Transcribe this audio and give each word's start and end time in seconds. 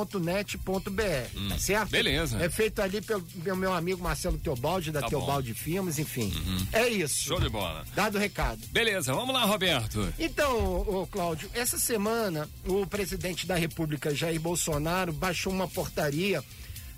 www.livemix.net.br, 0.00 1.48
tá 1.48 1.58
certo? 1.58 1.86
Hum. 1.88 1.90
beleza. 1.90 2.38
É 2.42 2.48
feito 2.50 2.80
ali 2.82 3.00
pelo, 3.00 3.22
pelo 3.22 3.56
meu 3.56 3.72
amigo 3.72 4.02
Marcelo 4.02 4.36
Teobaldi, 4.38 4.90
da 4.90 5.00
Tá 5.00 5.08
bom. 5.08 5.16
Uhum. 5.16 5.22
Teobaldi 5.24 5.54
Filmes, 5.54 5.98
enfim. 5.98 6.30
É 6.72 6.86
isso. 6.88 7.22
Show 7.24 7.40
de 7.40 7.48
bola. 7.48 7.84
Dado 7.94 8.16
o 8.16 8.20
recado. 8.20 8.60
Beleza, 8.70 9.14
vamos 9.14 9.34
lá, 9.34 9.44
Roberto. 9.44 10.12
Então, 10.18 10.58
ô, 10.86 11.06
Cláudio, 11.06 11.48
essa 11.54 11.78
semana 11.78 12.48
o 12.66 12.86
presidente 12.86 13.46
da 13.46 13.54
República, 13.56 14.14
Jair 14.14 14.40
Bolsonaro, 14.40 15.12
baixou 15.12 15.52
uma 15.52 15.66
portaria 15.68 16.44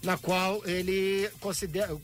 na 0.03 0.17
qual 0.19 0.61
ele 0.67 1.31
considera, 1.41 1.97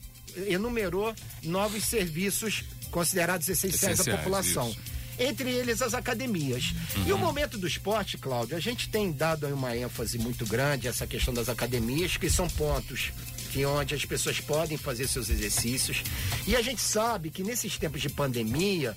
enumerou 0.47 1.14
novos 1.42 1.84
serviços 1.84 2.64
considerados 2.91 3.48
essenciais, 3.48 3.84
à 3.84 4.03
Essenciais, 4.03 4.19
população. 4.19 4.70
isso. 4.70 4.78
Entre 5.20 5.50
eles 5.50 5.83
as 5.83 5.95
academias. 5.95 6.72
E 7.05 7.12
o 7.12 7.19
momento 7.19 7.58
do 7.58 7.67
esporte, 7.67 8.17
Cláudio, 8.17 8.56
a 8.56 8.61
gente 8.61 8.89
tem 8.89 9.11
dado 9.11 9.47
uma 9.48 9.77
ênfase 9.77 10.17
muito 10.17 10.47
grande 10.47 10.86
a 10.86 10.91
essa 10.91 11.08
questão 11.08 11.34
das 11.34 11.48
academias, 11.48 12.17
que 12.17 12.30
são 12.30 12.48
pontos 12.48 13.11
que 13.53 13.64
onde 13.67 13.95
as 13.97 14.05
pessoas 14.05 14.39
podem 14.39 14.77
fazer 14.78 15.08
seus 15.08 15.28
exercícios. 15.28 16.03
E 16.47 16.55
a 16.55 16.62
gente 16.62 16.80
sabe 16.80 17.30
que 17.30 17.42
nesses 17.42 17.77
tempos 17.77 18.00
de 18.00 18.08
pandemia, 18.08 18.95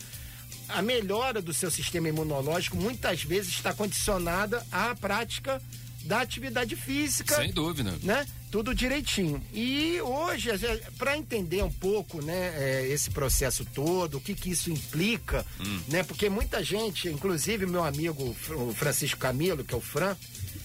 a 0.69 0.81
melhora 0.81 1.41
do 1.41 1.53
seu 1.53 1.71
sistema 1.71 2.07
imunológico 2.09 2.77
muitas 2.77 3.23
vezes 3.23 3.53
está 3.53 3.73
condicionada 3.73 4.63
à 4.71 4.93
prática 4.93 5.59
da 6.03 6.21
atividade 6.21 6.75
física 6.75 7.35
Sem 7.35 7.51
dúvida. 7.51 7.95
né? 8.03 8.25
Tudo 8.51 8.75
direitinho. 8.75 9.41
E 9.53 10.01
hoje, 10.01 10.49
para 10.97 11.17
entender 11.17 11.63
um 11.63 11.71
pouco, 11.71 12.21
né, 12.21 12.53
é, 12.57 12.87
esse 12.89 13.09
processo 13.09 13.65
todo, 13.73 14.17
o 14.17 14.21
que 14.21 14.35
que 14.35 14.51
isso 14.51 14.69
implica, 14.69 15.45
né? 15.87 16.03
Porque 16.03 16.29
muita 16.29 16.61
gente, 16.61 17.07
inclusive 17.07 17.65
meu 17.65 17.83
amigo 17.83 18.35
o 18.49 18.73
Francisco 18.73 19.19
Camilo, 19.19 19.63
que 19.63 19.73
é 19.73 19.77
o 19.77 19.81
Fran, 19.81 20.17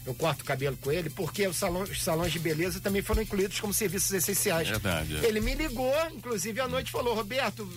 eu 0.06 0.14
corto 0.14 0.42
o 0.42 0.44
cabelo 0.44 0.76
com 0.76 0.92
ele, 0.92 1.10
porque 1.10 1.46
os 1.46 1.56
salões, 1.56 1.90
os 1.90 2.02
salões 2.02 2.32
de 2.32 2.38
beleza 2.38 2.80
também 2.80 3.02
foram 3.02 3.22
incluídos 3.22 3.58
como 3.58 3.74
serviços 3.74 4.12
essenciais. 4.12 4.68
Verdade, 4.68 5.16
é. 5.16 5.26
Ele 5.26 5.40
me 5.40 5.54
ligou, 5.54 5.94
inclusive 6.14 6.60
à 6.60 6.68
noite, 6.68 6.88
e 6.88 6.92
falou: 6.92 7.14
Roberto, 7.14 7.68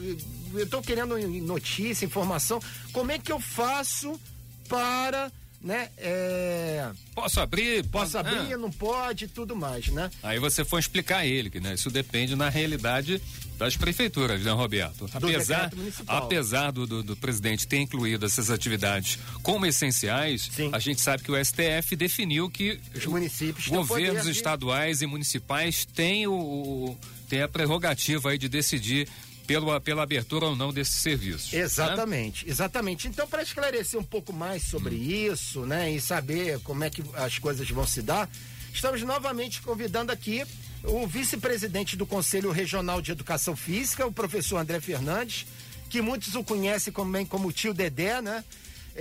eu 0.53 0.67
tô 0.67 0.81
querendo 0.81 1.17
notícia, 1.41 2.05
informação, 2.05 2.59
como 2.93 3.11
é 3.11 3.17
que 3.17 3.31
eu 3.31 3.39
faço 3.39 4.19
para, 4.67 5.31
né, 5.61 5.89
é, 5.97 6.89
Posso 7.13 7.39
abrir? 7.41 7.85
Posso 7.87 8.17
Ah. 8.17 8.21
abrir, 8.21 8.57
não 8.57 8.71
pode, 8.71 9.27
tudo 9.27 9.55
mais, 9.55 9.87
né? 9.89 10.09
Aí 10.23 10.39
você 10.39 10.63
foi 10.63 10.79
explicar 10.79 11.17
a 11.19 11.25
ele 11.25 11.49
que 11.49 11.59
né, 11.59 11.73
isso 11.73 11.89
depende 11.89 12.35
na 12.35 12.47
realidade 12.49 13.21
das 13.57 13.75
prefeituras, 13.75 14.41
né, 14.41 14.51
Roberto? 14.51 15.09
Apesar, 15.13 15.69
municipal. 15.75 16.17
apesar 16.17 16.71
do, 16.71 16.87
do, 16.87 17.03
do 17.03 17.15
presidente 17.17 17.67
ter 17.67 17.77
incluído 17.79 18.25
essas 18.25 18.49
atividades 18.49 19.19
como 19.43 19.65
essenciais, 19.65 20.49
Sim. 20.55 20.69
a 20.71 20.79
gente 20.79 21.01
sabe 21.01 21.23
que 21.23 21.31
o 21.31 21.35
STF 21.43 21.93
definiu 21.97 22.49
que 22.49 22.79
Os 22.95 23.05
municípios 23.05 23.67
governos 23.67 24.27
estaduais 24.27 25.01
e 25.01 25.05
municipais 25.05 25.83
têm, 25.83 26.25
o, 26.25 26.33
o- 26.33 26.97
têm 27.27 27.41
a 27.41 27.49
prerrogativa 27.49 28.29
aí 28.29 28.37
de 28.37 28.47
decidir 28.47 29.09
pelo, 29.49 29.81
pela 29.81 30.03
abertura 30.03 30.45
ou 30.45 30.55
não 30.55 30.71
desses 30.71 30.93
serviços. 31.01 31.51
né? 31.51 31.59
Exatamente, 31.61 32.47
exatamente. 32.47 33.07
Então, 33.07 33.27
para 33.27 33.41
esclarecer 33.41 33.99
um 33.99 34.03
pouco 34.03 34.31
mais 34.31 34.61
sobre 34.63 34.93
Hum. 34.95 35.31
isso, 35.33 35.65
né, 35.65 35.91
e 35.91 35.99
saber 35.99 36.59
como 36.59 36.83
é 36.83 36.89
que 36.91 37.03
as 37.15 37.39
coisas 37.39 37.67
vão 37.71 37.87
se 37.87 38.03
dar, 38.03 38.29
estamos 38.71 39.01
novamente 39.01 39.59
convidando 39.63 40.11
aqui 40.11 40.43
o 40.83 41.07
vice-presidente 41.07 41.97
do 41.97 42.05
Conselho 42.05 42.51
Regional 42.51 43.01
de 43.01 43.11
Educação 43.11 43.55
Física, 43.55 44.05
o 44.05 44.11
professor 44.13 44.57
André 44.57 44.79
Fernandes, 44.79 45.47
que 45.89 45.99
muitos 45.99 46.35
o 46.35 46.43
conhecem 46.43 46.93
também 46.93 47.25
como 47.25 47.47
o 47.47 47.51
tio 47.51 47.73
Dedé, 47.73 48.21
né? 48.21 48.43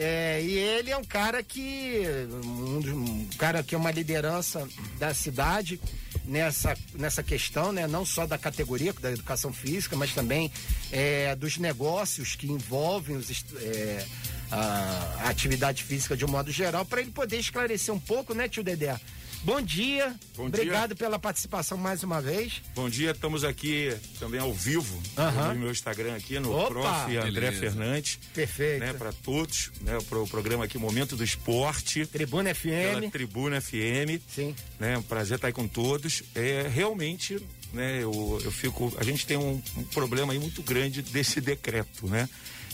É, 0.01 0.41
e 0.41 0.57
ele 0.57 0.93
é 0.93 0.97
um 0.97 1.03
cara 1.03 1.43
que 1.43 2.05
um, 2.45 2.79
um 2.79 3.29
cara 3.37 3.65
que 3.65 3.75
é 3.75 3.79
uma 3.79 3.91
liderança 3.91 4.69
da 4.97 5.13
cidade 5.13 5.81
nessa, 6.25 6.77
nessa 6.95 7.21
questão, 7.21 7.73
né? 7.73 7.89
Não 7.89 8.07
só 8.07 8.25
da 8.25 8.39
categoria 8.39 8.93
da 8.93 9.11
educação 9.11 9.53
física, 9.53 9.97
mas 9.97 10.15
também 10.15 10.53
é, 10.93 11.35
dos 11.35 11.59
negócios 11.59 12.37
que 12.37 12.47
envolvem 12.47 13.17
os, 13.17 13.29
é, 13.61 14.07
a, 14.53 15.25
a 15.25 15.29
atividade 15.31 15.83
física 15.83 16.17
de 16.17 16.25
um 16.25 16.29
modo 16.29 16.53
geral, 16.53 16.85
para 16.85 17.01
ele 17.01 17.11
poder 17.11 17.39
esclarecer 17.41 17.93
um 17.93 17.99
pouco, 17.99 18.35
né, 18.35 18.49
tio 18.49 18.63
Dedé? 18.63 18.97
Bom 19.45 19.63
dia, 19.63 20.15
Bom 20.37 20.51
dia. 20.51 20.61
obrigado 20.63 20.97
pela 20.97 21.19
participação 21.19 21.79
mais 21.79 22.03
uma 22.03 22.21
vez. 22.21 22.61
Bom 22.75 22.91
dia, 22.91 23.13
estamos 23.13 23.45
aqui 23.45 23.97
também 24.19 24.41
ao 24.41 24.53
vivo 24.53 25.01
no 25.17 25.55
meu 25.55 25.71
Instagram 25.71 26.17
aqui, 26.17 26.39
no 26.39 26.53
Opa! 26.53 26.69
Prof. 26.69 27.17
André 27.17 27.31
Beleza. 27.51 27.61
Fernandes. 27.61 28.19
Perfeito. 28.35 28.81
Né, 28.81 28.93
para 28.93 29.13
todos, 29.13 29.71
né, 29.81 29.97
pro 30.09 30.27
programa 30.27 30.65
aqui 30.65 30.77
Momento 30.77 31.17
do 31.17 31.25
Esporte, 31.25 32.05
Tribuna 32.07 32.55
pela 32.55 33.01
FM. 33.01 33.13
Tribuna 33.13 33.61
FM. 33.61 34.21
Sim. 34.29 34.55
Né, 34.79 34.99
um 34.99 35.03
prazer 35.03 35.37
estar 35.37 35.47
aí 35.47 35.53
com 35.53 35.69
todos. 35.69 36.23
É, 36.35 36.69
realmente, 36.69 37.41
né, 37.73 38.03
eu, 38.03 38.41
eu 38.45 38.51
fico. 38.51 38.93
A 38.99 39.05
gente 39.05 39.25
tem 39.25 39.37
um, 39.37 39.63
um 39.77 39.85
problema 39.85 40.33
aí 40.33 40.39
muito 40.39 40.63
grande 40.63 41.01
desse 41.01 41.41
decreto, 41.41 42.07
né? 42.07 42.29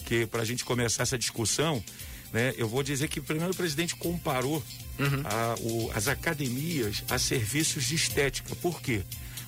Que 0.07 0.27
para 0.27 0.43
a 0.43 0.45
gente 0.45 0.65
começar 0.65 1.03
essa 1.03 1.17
discussão, 1.17 1.83
né, 2.35 2.53
eu 2.59 2.69
vou 2.69 2.83
dizer 2.83 3.07
que 3.09 3.21
primeiro 3.21 3.53
o 3.53 3.57
presidente 3.57 3.95
comparou 3.95 4.61
a- 5.25 5.55
o- 5.61 5.91
as 5.95 6.09
academias 6.09 7.05
a 7.09 7.17
serviços 7.19 7.85
de 7.85 7.95
estética. 7.95 8.55
Por 8.57 8.83
quê? 8.83 9.03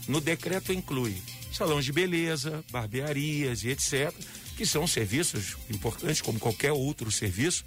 No 0.06 0.20
decreto 0.20 0.72
inclui 0.72 1.20
salões 1.52 1.84
de 1.84 1.92
beleza, 1.92 2.64
barbearias 2.70 3.64
e 3.64 3.70
etc., 3.70 4.14
que 4.56 4.64
são 4.64 4.86
serviços 4.86 5.56
importantes, 5.68 6.22
como 6.22 6.38
qualquer 6.38 6.70
outro 6.72 7.10
serviço, 7.10 7.64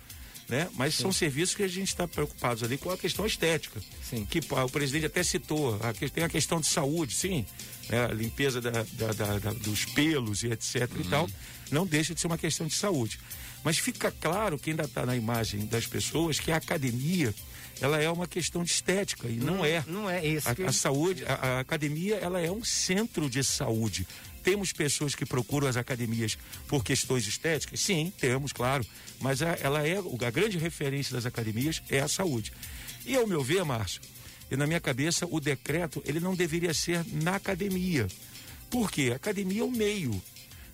né? 0.49 0.67
Mas 0.73 0.95
são 0.95 1.11
serviços 1.11 1.55
que 1.55 1.63
a 1.63 1.67
gente 1.67 1.89
está 1.89 2.07
preocupados 2.07 2.63
ali 2.63 2.77
com 2.77 2.89
a 2.89 2.97
questão 2.97 3.25
estética. 3.25 3.79
Sim. 4.09 4.25
Que 4.25 4.39
o 4.39 4.69
presidente 4.69 5.05
até 5.05 5.21
citou, 5.23 5.79
a 5.81 5.93
tem 5.93 6.23
a 6.23 6.29
questão 6.29 6.59
de 6.59 6.67
saúde, 6.67 7.13
sim, 7.13 7.45
né? 7.87 8.05
a 8.05 8.07
limpeza 8.13 8.59
da- 8.59 8.83
da- 8.93 9.37
da- 9.39 9.53
dos 9.53 9.85
pelos 9.85 10.43
e 10.43 10.47
etc 10.47 10.89
e 10.99 11.03
tal, 11.07 11.29
não 11.71 11.85
deixa 11.85 12.13
de 12.15 12.19
ser 12.19 12.27
uma 12.27 12.37
questão 12.37 12.65
de 12.67 12.73
saúde. 12.73 13.19
Mas 13.63 13.77
fica 13.77 14.11
claro 14.11 14.57
que 14.57 14.71
ainda 14.71 14.83
está 14.85 15.05
na 15.05 15.15
imagem 15.15 15.65
das 15.67 15.85
pessoas 15.85 16.39
que 16.39 16.51
a 16.51 16.55
academia 16.57 17.33
ela 17.81 18.01
é 18.01 18.09
uma 18.09 18.27
questão 18.27 18.63
de 18.63 18.71
estética 18.71 19.27
e 19.29 19.35
não, 19.37 19.63
é. 19.63 19.83
Não 19.87 20.09
é 20.09 20.25
isso. 20.25 20.49
A, 20.49 20.55
que- 20.55 20.63
a 20.63 20.71
saúde, 20.71 21.23
a, 21.25 21.33
a 21.33 21.59
academia, 21.61 22.15
ela 22.15 22.39
é 22.41 22.51
um 22.51 22.63
centro 22.63 23.29
de 23.29 23.43
saúde. 23.43 24.05
Temos 24.43 24.71
pessoas 24.71 25.15
que 25.15 25.25
procuram 25.25 25.67
as 25.67 25.77
academias 25.77 26.37
por 26.67 26.83
questões 26.83 27.27
estéticas? 27.27 27.79
Sim, 27.79 28.11
temos, 28.19 28.51
claro. 28.53 28.85
Mas 29.19 29.41
a- 29.41 29.57
ela 29.61 29.85
é, 29.87 29.97
a 29.97 30.29
grande 30.31 30.57
referência 30.57 31.13
das 31.13 31.25
academias 31.25 31.81
é 31.89 31.99
a 31.99 32.07
saúde. 32.07 32.51
E 33.05 33.15
ao 33.15 33.27
meu 33.27 33.43
ver, 33.43 33.63
Márcio, 33.63 34.01
E 34.51 34.55
na 34.57 34.65
minha 34.65 34.79
cabeça, 34.79 35.27
o 35.29 35.39
decreto, 35.39 36.01
ele 36.07 36.19
não 36.19 36.33
deveria 36.33 36.73
ser 36.73 37.05
na 37.21 37.35
academia. 37.35 38.07
Por 38.67 38.89
quê? 38.89 39.09
A 39.13 39.15
academia 39.17 39.61
é 39.61 39.63
o 39.63 39.69
meio. 39.69 40.19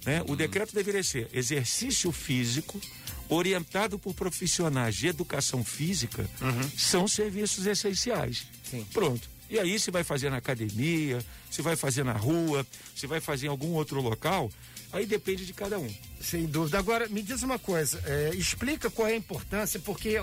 Né? 0.05 0.23
O 0.29 0.35
decreto 0.35 0.73
deveria 0.73 1.03
ser 1.03 1.27
exercício 1.33 2.09
físico 2.13 2.79
orientado 3.27 3.97
por 3.99 4.13
profissionais 4.13 4.95
de 4.95 5.07
educação 5.07 5.63
física 5.63 6.29
são 6.77 7.05
serviços 7.07 7.65
essenciais. 7.65 8.45
Sim. 8.63 8.85
Pronto. 8.93 9.29
E 9.49 9.59
aí 9.59 9.79
se 9.79 9.91
vai 9.91 10.03
fazer 10.03 10.29
na 10.29 10.37
academia, 10.37 11.23
se 11.51 11.61
vai 11.61 11.75
fazer 11.75 12.03
na 12.03 12.13
rua, 12.13 12.65
se 12.95 13.05
vai 13.05 13.19
fazer 13.19 13.47
em 13.47 13.49
algum 13.49 13.73
outro 13.73 14.01
local, 14.01 14.51
aí 14.91 15.05
depende 15.05 15.45
de 15.45 15.53
cada 15.53 15.77
um. 15.77 15.93
Sem 16.19 16.45
dúvida. 16.45 16.79
Agora, 16.79 17.07
me 17.07 17.21
diz 17.21 17.43
uma 17.43 17.59
coisa, 17.59 18.01
é, 18.05 18.31
explica 18.35 18.89
qual 18.89 19.07
é 19.07 19.13
a 19.13 19.15
importância, 19.15 19.79
porque 19.79 20.15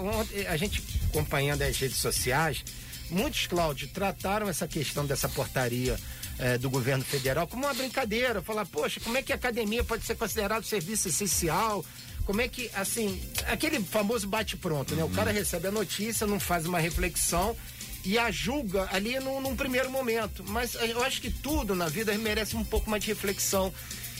a 0.48 0.56
gente 0.56 0.82
acompanhando 1.08 1.62
as 1.62 1.78
redes 1.78 1.98
sociais, 1.98 2.64
muitos, 3.10 3.46
Cláudio, 3.46 3.88
trataram 3.88 4.48
essa 4.48 4.66
questão 4.66 5.06
dessa 5.06 5.28
portaria 5.28 5.98
é, 6.38 6.58
do 6.58 6.68
governo 6.68 7.04
federal 7.04 7.46
como 7.46 7.64
uma 7.64 7.74
brincadeira. 7.74 8.42
Falar, 8.42 8.66
poxa, 8.66 8.98
como 9.00 9.16
é 9.16 9.22
que 9.22 9.32
a 9.32 9.36
academia 9.36 9.84
pode 9.84 10.04
ser 10.04 10.16
considerado 10.16 10.64
serviço 10.64 11.08
essencial? 11.08 11.84
Como 12.24 12.40
é 12.40 12.48
que, 12.48 12.70
assim, 12.74 13.20
aquele 13.46 13.80
famoso 13.80 14.28
bate-pronto, 14.28 14.94
né? 14.94 15.02
O 15.04 15.10
cara 15.10 15.32
recebe 15.32 15.68
a 15.68 15.72
notícia, 15.72 16.26
não 16.26 16.38
faz 16.38 16.66
uma 16.66 16.78
reflexão 16.78 17.56
e 18.04 18.18
a 18.18 18.30
julga 18.30 18.88
ali 18.92 19.18
num, 19.20 19.40
num 19.40 19.56
primeiro 19.56 19.90
momento. 19.90 20.44
Mas 20.48 20.74
eh, 20.76 20.92
eu 20.92 21.02
acho 21.02 21.20
que 21.20 21.30
tudo 21.30 21.74
na 21.74 21.88
vida 21.88 22.16
merece 22.18 22.56
um 22.56 22.64
pouco 22.64 22.90
mais 22.90 23.02
de 23.02 23.10
reflexão. 23.10 23.72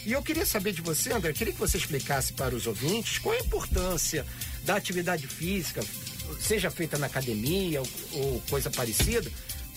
E 0.04 0.12
eu 0.12 0.22
queria 0.22 0.44
saber 0.44 0.72
de 0.72 0.82
você, 0.82 1.12
André, 1.12 1.32
queria 1.32 1.52
que 1.52 1.58
você 1.58 1.76
explicasse 1.76 2.32
para 2.32 2.54
os 2.54 2.66
ouvintes 2.66 3.18
qual 3.18 3.34
a 3.34 3.38
importância 3.38 4.26
da 4.64 4.76
atividade 4.76 5.26
física, 5.26 5.80
seja 6.40 6.70
feita 6.70 6.98
na 6.98 7.06
academia 7.06 7.80
ou, 7.80 7.88
ou 8.12 8.42
coisa 8.50 8.70
parecida, 8.70 9.30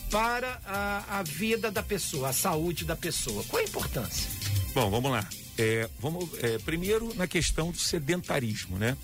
para 0.10 0.60
a, 0.66 1.20
a 1.20 1.24
vida 1.24 1.70
da 1.70 1.84
pessoa, 1.84 2.30
a 2.30 2.34
saúde 2.34 2.86
da 2.86 2.96
pessoa. 2.96 3.44
Qual 3.44 3.62
a 3.62 3.66
importância? 3.66 4.30
Bom, 4.74 4.90
vamos 4.90 5.12
lá. 5.12 5.28
É, 5.58 5.90
vamos, 6.00 6.30
é, 6.44 6.58
primeiro 6.60 7.14
na 7.16 7.28
questão 7.28 7.72
do 7.72 7.78
sedentarismo, 7.78 8.78
né? 8.78 8.98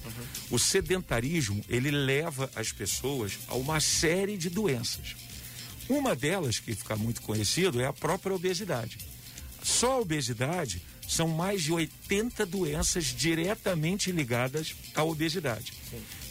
O 0.50 0.60
sedentarismo 0.60 1.64
ele 1.70 1.90
leva 1.92 2.50
as 2.56 2.72
pessoas 2.72 3.40
a 3.48 3.56
uma 3.56 3.80
série 3.80 4.38
de 4.38 4.50
doenças. 4.50 5.16
Uma 5.88 6.16
delas 6.16 6.60
que 6.60 6.76
fica 6.76 6.96
muito 6.96 7.22
conhecido 7.22 7.80
é 7.80 7.86
a 7.86 7.94
própria 7.94 8.36
obesidade. 8.36 8.98
Só 9.64 9.94
a 9.94 10.00
obesidade 10.00 10.82
são 11.08 11.28
mais 11.28 11.62
de 11.64 11.72
80 11.72 12.46
doenças 12.46 13.06
diretamente 13.06 14.12
ligadas 14.12 14.74
à 14.96 15.04
obesidade. 15.04 15.74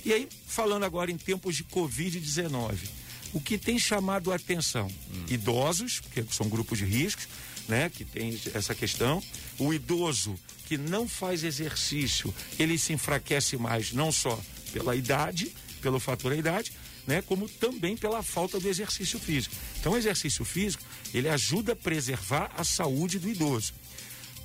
E 0.05 0.13
aí, 0.13 0.29
falando 0.47 0.85
agora 0.85 1.11
em 1.11 1.19
tempos 1.19 1.57
de 1.57 1.65
Covid-19, 1.65 2.89
o 3.33 3.41
que 3.41 3.59
tem 3.59 3.79
chamado 3.79 4.33
a 4.33 4.37
atenção? 4.37 4.91
Idosos, 5.29 6.01
que 6.01 6.25
são 6.31 6.49
grupos 6.49 6.79
de 6.79 6.85
riscos, 6.85 7.29
né, 7.71 7.89
que 7.89 8.05
tem 8.05 8.39
essa 8.53 8.75
questão. 8.75 9.23
O 9.59 9.73
idoso 9.73 10.39
que 10.67 10.77
não 10.77 11.09
faz 11.09 11.43
exercício, 11.45 12.35
ele 12.59 12.77
se 12.77 12.93
enfraquece 12.93 13.57
mais, 13.57 13.93
não 13.93 14.13
só 14.13 14.39
pela 14.73 14.95
idade, 14.95 15.55
pelo 15.81 15.99
fator 15.99 16.33
da 16.33 16.37
idade, 16.37 16.73
né, 17.07 17.23
como 17.23 17.49
também 17.49 17.97
pela 17.97 18.23
falta 18.23 18.61
do 18.61 18.69
exercício 18.69 19.19
físico. 19.19 19.55
Então, 19.79 19.93
o 19.93 19.97
exercício 19.97 20.45
físico, 20.45 20.85
ele 21.15 21.29
ajuda 21.29 21.73
a 21.73 21.77
preservar 21.77 22.53
a 22.57 22.65
saúde 22.65 23.19
do 23.19 23.29
idoso. 23.29 23.73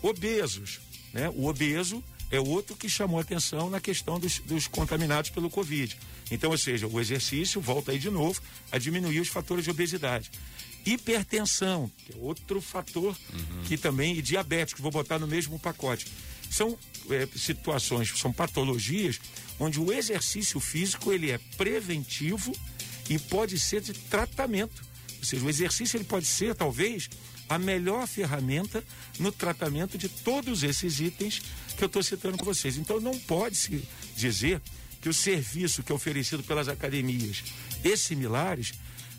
Obesos, 0.02 0.80
né? 1.12 1.30
O 1.30 1.48
obeso 1.48 2.04
é 2.32 2.40
outro 2.40 2.76
que 2.76 2.90
chamou 2.90 3.20
atenção 3.20 3.70
na 3.70 3.80
questão 3.80 4.20
dos, 4.20 4.40
dos 4.40 4.68
contaminados 4.68 5.30
pelo 5.30 5.50
Covid. 5.50 5.98
Então, 6.32 6.52
ou 6.52 6.58
seja, 6.58 6.88
o 6.88 7.00
exercício 7.00 7.62
volta 7.62 7.92
aí 7.92 8.00
de 8.00 8.10
novo 8.10 8.42
a 8.72 8.78
diminuir 8.78 9.20
os 9.20 9.28
fatores 9.28 9.64
de 9.64 9.72
obesidade. 9.72 10.32
Hipertensão, 10.86 11.92
que 12.06 12.14
é 12.14 12.18
outro 12.20 12.62
fator 12.62 13.18
que 13.66 13.78
também, 13.78 14.18
e 14.18 14.22
diabético, 14.22 14.82
vou 14.82 14.92
botar 14.92 15.18
no 15.18 15.28
mesmo 15.28 15.58
pacote. 15.58 16.08
São 16.50 16.78
eh, 17.10 17.28
situações, 17.36 18.14
são 18.18 18.32
patologias 18.32 19.20
onde 19.60 19.80
o 19.80 19.92
exercício 19.92 20.60
físico 20.60 21.12
ele 21.12 21.32
é 21.32 21.40
preventivo 21.58 22.56
e 23.10 23.18
pode 23.18 23.60
ser 23.60 23.82
de 23.82 23.94
tratamento. 23.94 24.84
Ou 25.20 25.26
seja, 25.26 25.46
o 25.46 25.50
exercício 25.50 25.98
ele 25.98 26.04
pode 26.04 26.26
ser, 26.26 26.54
talvez, 26.54 27.10
a 27.48 27.58
melhor 27.58 28.08
ferramenta 28.08 28.84
no 29.20 29.32
tratamento 29.32 29.98
de 29.98 30.10
todos 30.10 30.64
esses 30.64 31.00
itens 31.00 31.42
que 31.78 31.84
eu 31.84 31.88
estou 31.88 32.04
citando 32.04 32.38
com 32.38 32.46
vocês. 32.46 32.78
Então 32.78 33.00
não 33.00 33.18
pode 33.20 33.56
se 33.56 33.84
dizer 34.16 34.62
que 35.02 35.10
o 35.10 35.14
serviço 35.14 35.84
que 35.84 35.92
é 35.92 35.96
oferecido 35.96 36.44
pelas 36.44 36.68
academias 36.68 37.44
e 37.84 37.96
similares 37.96 38.74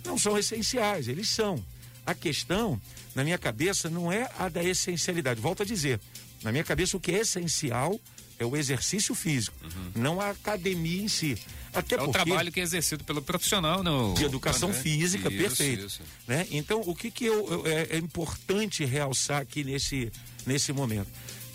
não 0.06 0.19
são 0.19 0.38
essenciais, 0.38 1.08
eles 1.08 1.29
são. 1.29 1.62
A 2.06 2.14
questão, 2.14 2.81
na 3.14 3.25
minha 3.25 3.37
cabeça, 3.38 3.91
não 3.91 4.12
é 4.12 4.31
a 4.38 4.49
da 4.49 4.62
essencialidade. 4.62 5.41
Volto 5.41 5.62
a 5.62 5.67
dizer, 5.67 6.00
na 6.43 6.53
minha 6.53 6.64
cabeça 6.64 6.97
o 6.97 7.00
que 7.00 7.11
é 7.12 7.19
essencial 7.20 8.00
é 8.38 8.44
o 8.44 8.56
exercício 8.56 9.14
físico, 9.14 9.56
não 9.94 10.20
a 10.20 10.31
academia 10.31 11.03
em 11.03 11.08
si. 11.08 11.37
Até 11.75 11.97
É 11.97 11.99
o 11.99 12.05
porque 12.05 12.12
trabalho 12.25 12.53
que 12.53 12.61
é 12.61 12.62
exercido 12.62 13.03
pelo 13.05 13.20
profissional, 13.20 13.82
no 13.82 14.14
de 14.14 14.25
educação 14.25 14.69
André. 14.70 14.81
física, 14.82 15.29
Isso, 15.29 15.37
perfeito. 15.38 15.87
isso. 15.87 16.00
Né? 16.26 16.47
Então, 16.50 16.81
o 16.87 16.94
que, 16.94 17.11
que 17.11 17.25
eu, 17.26 17.50
eu- 17.50 17.67
é, 17.67 17.82
é 17.91 17.97
importante 17.99 18.85
realçar 18.85 19.41
aqui 19.43 19.62
nesse, 19.64 20.11
nesse 20.47 20.73
momento? 20.73 21.08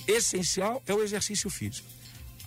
Essencial 0.08 0.82
é 0.86 0.94
o 0.94 1.02
exercício 1.02 1.50
físico. 1.50 1.88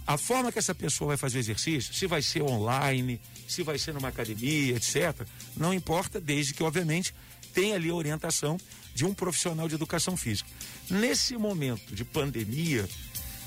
A 0.06 0.18
forma 0.18 0.52
que 0.52 0.58
essa 0.58 0.74
pessoa 0.74 1.08
vai 1.08 1.16
fazer 1.16 1.38
exercício, 1.38 1.94
se 1.94 2.06
vai 2.06 2.20
ser 2.20 2.42
online, 2.42 3.20
se 3.48 3.62
vai 3.62 3.78
ser 3.78 3.94
numa 3.94 4.08
academia, 4.08 4.76
etc., 4.76 5.26
não 5.56 5.72
importa, 5.72 6.20
desde 6.20 6.52
que, 6.52 6.62
obviamente, 6.62 7.14
tenha 7.54 7.76
ali 7.76 7.88
a 7.88 7.94
orientação 7.94 8.58
de 8.94 9.04
um 9.04 9.14
profissional 9.14 9.68
de 9.68 9.74
educação 9.74 10.16
física. 10.16 10.48
Nesse 10.90 11.36
momento 11.36 11.94
de 11.94 12.04
pandemia, 12.04 12.88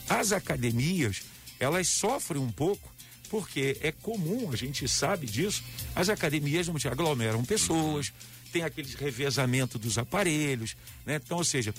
as 0.10 0.32
academias, 0.32 1.24
elas 1.60 1.88
sofrem 1.90 2.42
um 2.42 2.52
pouco, 2.52 2.92
porque 3.30 3.78
é 3.82 3.92
comum, 3.92 4.50
a 4.52 4.56
gente 4.56 4.88
sabe 4.88 5.28
disso, 5.28 5.64
as 5.96 6.10
academias 6.10 6.68
não 6.68 6.76
aglomeram 6.90 7.44
pessoas, 7.46 8.12
tem 8.52 8.64
aquele 8.64 8.94
revezamento 8.96 9.78
dos 9.78 9.98
aparelhos, 9.98 10.76
né? 11.06 11.20
Então, 11.24 11.38
ou 11.38 11.44
seja, 11.44 11.74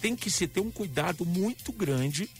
tem 0.00 0.16
que 0.16 0.30
se 0.30 0.46
ter 0.46 0.60
um 0.60 0.70
cuidado 0.70 1.26
muito 1.26 1.72
grande 1.72 2.30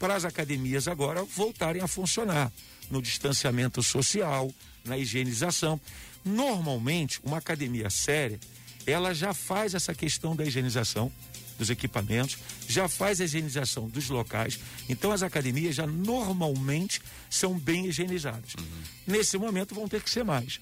para 0.00 0.16
as 0.16 0.24
academias 0.24 0.88
agora 0.88 1.22
voltarem 1.22 1.82
a 1.82 1.86
funcionar 1.86 2.50
no 2.90 3.02
distanciamento 3.02 3.82
social, 3.82 4.50
na 4.82 4.96
higienização. 4.96 5.78
Normalmente, 6.24 7.20
uma 7.22 7.36
academia 7.36 7.90
séria, 7.90 8.40
ela 8.86 9.14
já 9.14 9.34
faz 9.34 9.74
essa 9.74 9.94
questão 9.94 10.34
da 10.34 10.44
higienização 10.44 11.12
dos 11.58 11.68
equipamentos, 11.68 12.38
já 12.66 12.88
faz 12.88 13.20
a 13.20 13.24
higienização 13.24 13.88
dos 13.90 14.08
locais. 14.08 14.58
Então, 14.88 15.12
as 15.12 15.22
academias 15.22 15.74
já 15.74 15.86
normalmente 15.86 17.02
são 17.28 17.58
bem 17.58 17.84
higienizadas. 17.84 18.54
Nesse 19.06 19.36
momento, 19.36 19.74
vão 19.74 19.86
ter 19.86 20.02
que 20.02 20.08
ser 20.08 20.24
mais. 20.24 20.58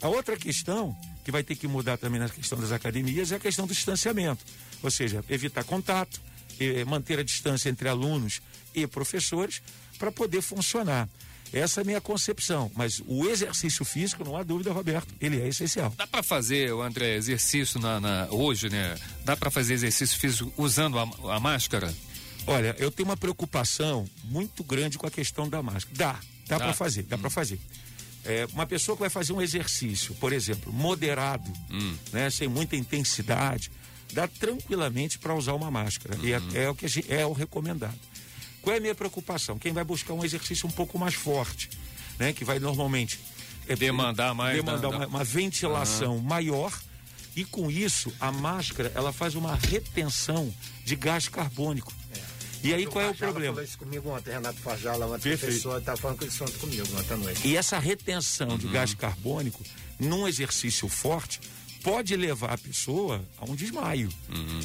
A 0.00 0.08
outra 0.08 0.34
questão 0.36 0.96
que 1.22 1.30
vai 1.30 1.42
ter 1.42 1.56
que 1.56 1.68
mudar 1.68 1.98
também 1.98 2.18
na 2.18 2.28
questão 2.30 2.58
das 2.58 2.72
academias 2.72 3.32
é 3.32 3.36
a 3.36 3.40
questão 3.40 3.66
do 3.66 3.74
distanciamento, 3.74 4.42
ou 4.82 4.90
seja, 4.90 5.22
evitar 5.28 5.64
contato, 5.64 6.18
eh, 6.58 6.84
manter 6.86 7.18
a 7.18 7.22
distância 7.22 7.68
entre 7.68 7.86
alunos 7.86 8.40
e 8.74 8.86
professores 8.86 9.62
para 9.98 10.10
poder 10.12 10.42
funcionar. 10.42 11.08
Essa 11.52 11.80
é 11.80 11.82
a 11.82 11.84
minha 11.84 12.00
concepção, 12.00 12.70
mas 12.76 13.00
o 13.06 13.26
exercício 13.26 13.82
físico, 13.84 14.22
não 14.22 14.36
há 14.36 14.42
dúvida, 14.42 14.70
Roberto, 14.70 15.08
ele 15.18 15.40
é 15.40 15.48
essencial. 15.48 15.92
Dá 15.96 16.06
para 16.06 16.22
fazer, 16.22 16.70
André, 16.72 17.14
exercício 17.16 17.80
na, 17.80 17.98
na- 17.98 18.28
hoje, 18.30 18.68
né? 18.68 18.96
Dá 19.24 19.34
para 19.34 19.50
fazer 19.50 19.72
exercício 19.74 20.18
físico 20.20 20.52
usando 20.58 20.98
a, 20.98 21.08
a 21.34 21.40
máscara? 21.40 21.94
Olha, 22.46 22.76
eu 22.78 22.90
tenho 22.90 23.08
uma 23.08 23.16
preocupação 23.16 24.06
muito 24.24 24.62
grande 24.62 24.98
com 24.98 25.06
a 25.06 25.10
questão 25.10 25.48
da 25.48 25.62
máscara. 25.62 25.96
Dá, 25.96 26.12
dá 26.46 26.58
Dá? 26.58 26.64
para 26.66 26.74
fazer, 26.74 27.02
dá 27.04 27.16
para 27.16 27.30
fazer. 27.30 27.58
É, 28.24 28.46
uma 28.52 28.66
pessoa 28.66 28.94
que 28.94 29.00
vai 29.00 29.10
fazer 29.10 29.32
um 29.32 29.40
exercício, 29.40 30.14
por 30.16 30.34
exemplo, 30.34 30.70
moderado, 30.70 31.50
né, 32.12 32.28
sem 32.28 32.46
muita 32.46 32.76
intensidade, 32.76 33.70
dá 34.12 34.28
tranquilamente 34.28 35.18
para 35.18 35.34
usar 35.34 35.54
uma 35.54 35.70
máscara. 35.70 36.18
E 36.22 36.32
é, 36.32 36.40
é 36.54 36.68
o 36.68 36.74
que 36.74 36.86
é 37.08 37.24
o 37.24 37.32
recomendado. 37.32 37.98
Qual 38.62 38.74
é 38.74 38.78
a 38.78 38.80
minha 38.80 38.94
preocupação? 38.94 39.58
Quem 39.58 39.72
vai 39.72 39.84
buscar 39.84 40.12
um 40.14 40.24
exercício 40.24 40.66
um 40.66 40.70
pouco 40.70 40.98
mais 40.98 41.14
forte, 41.14 41.70
né, 42.18 42.32
que 42.32 42.44
vai 42.44 42.58
normalmente 42.58 43.18
é, 43.66 43.76
Demandar 43.76 44.34
mais 44.34 44.56
demandar 44.56 44.90
da- 44.90 44.96
uma, 44.96 45.06
uma 45.06 45.24
ventilação 45.24 46.18
maior 46.18 46.72
e 47.36 47.44
com 47.44 47.70
isso 47.70 48.12
a 48.18 48.32
máscara 48.32 48.90
ela 48.94 49.12
faz 49.12 49.34
uma 49.34 49.54
retenção 49.54 50.52
de 50.84 50.96
gás 50.96 51.28
carbônico. 51.28 51.92
E 52.64 52.74
aí 52.74 52.86
qual 52.86 53.04
é 53.04 53.08
o 53.08 53.10
Farjala 53.10 53.32
problema? 53.32 53.54
falou 53.54 53.68
isso 53.68 53.78
comigo 53.78 54.08
ontem, 54.10 54.30
Renato 54.32 54.58
ontem, 54.66 55.08
Perfeito. 55.22 55.38
professor, 55.40 55.78
estava 55.78 55.96
falando 55.96 56.18
com 56.18 56.24
isso 56.24 56.42
ontem 56.42 56.58
comigo, 56.58 56.82
ontem 56.98 57.14
à 57.14 57.16
noite. 57.16 57.46
E 57.46 57.56
essa 57.56 57.78
retenção 57.78 58.58
de 58.58 58.66
gás 58.66 58.94
carbônico 58.94 59.62
num 60.00 60.26
exercício 60.26 60.88
forte 60.88 61.40
pode 61.84 62.16
levar 62.16 62.54
a 62.54 62.58
pessoa 62.58 63.24
a 63.38 63.44
um 63.44 63.54
desmaio. 63.54 64.08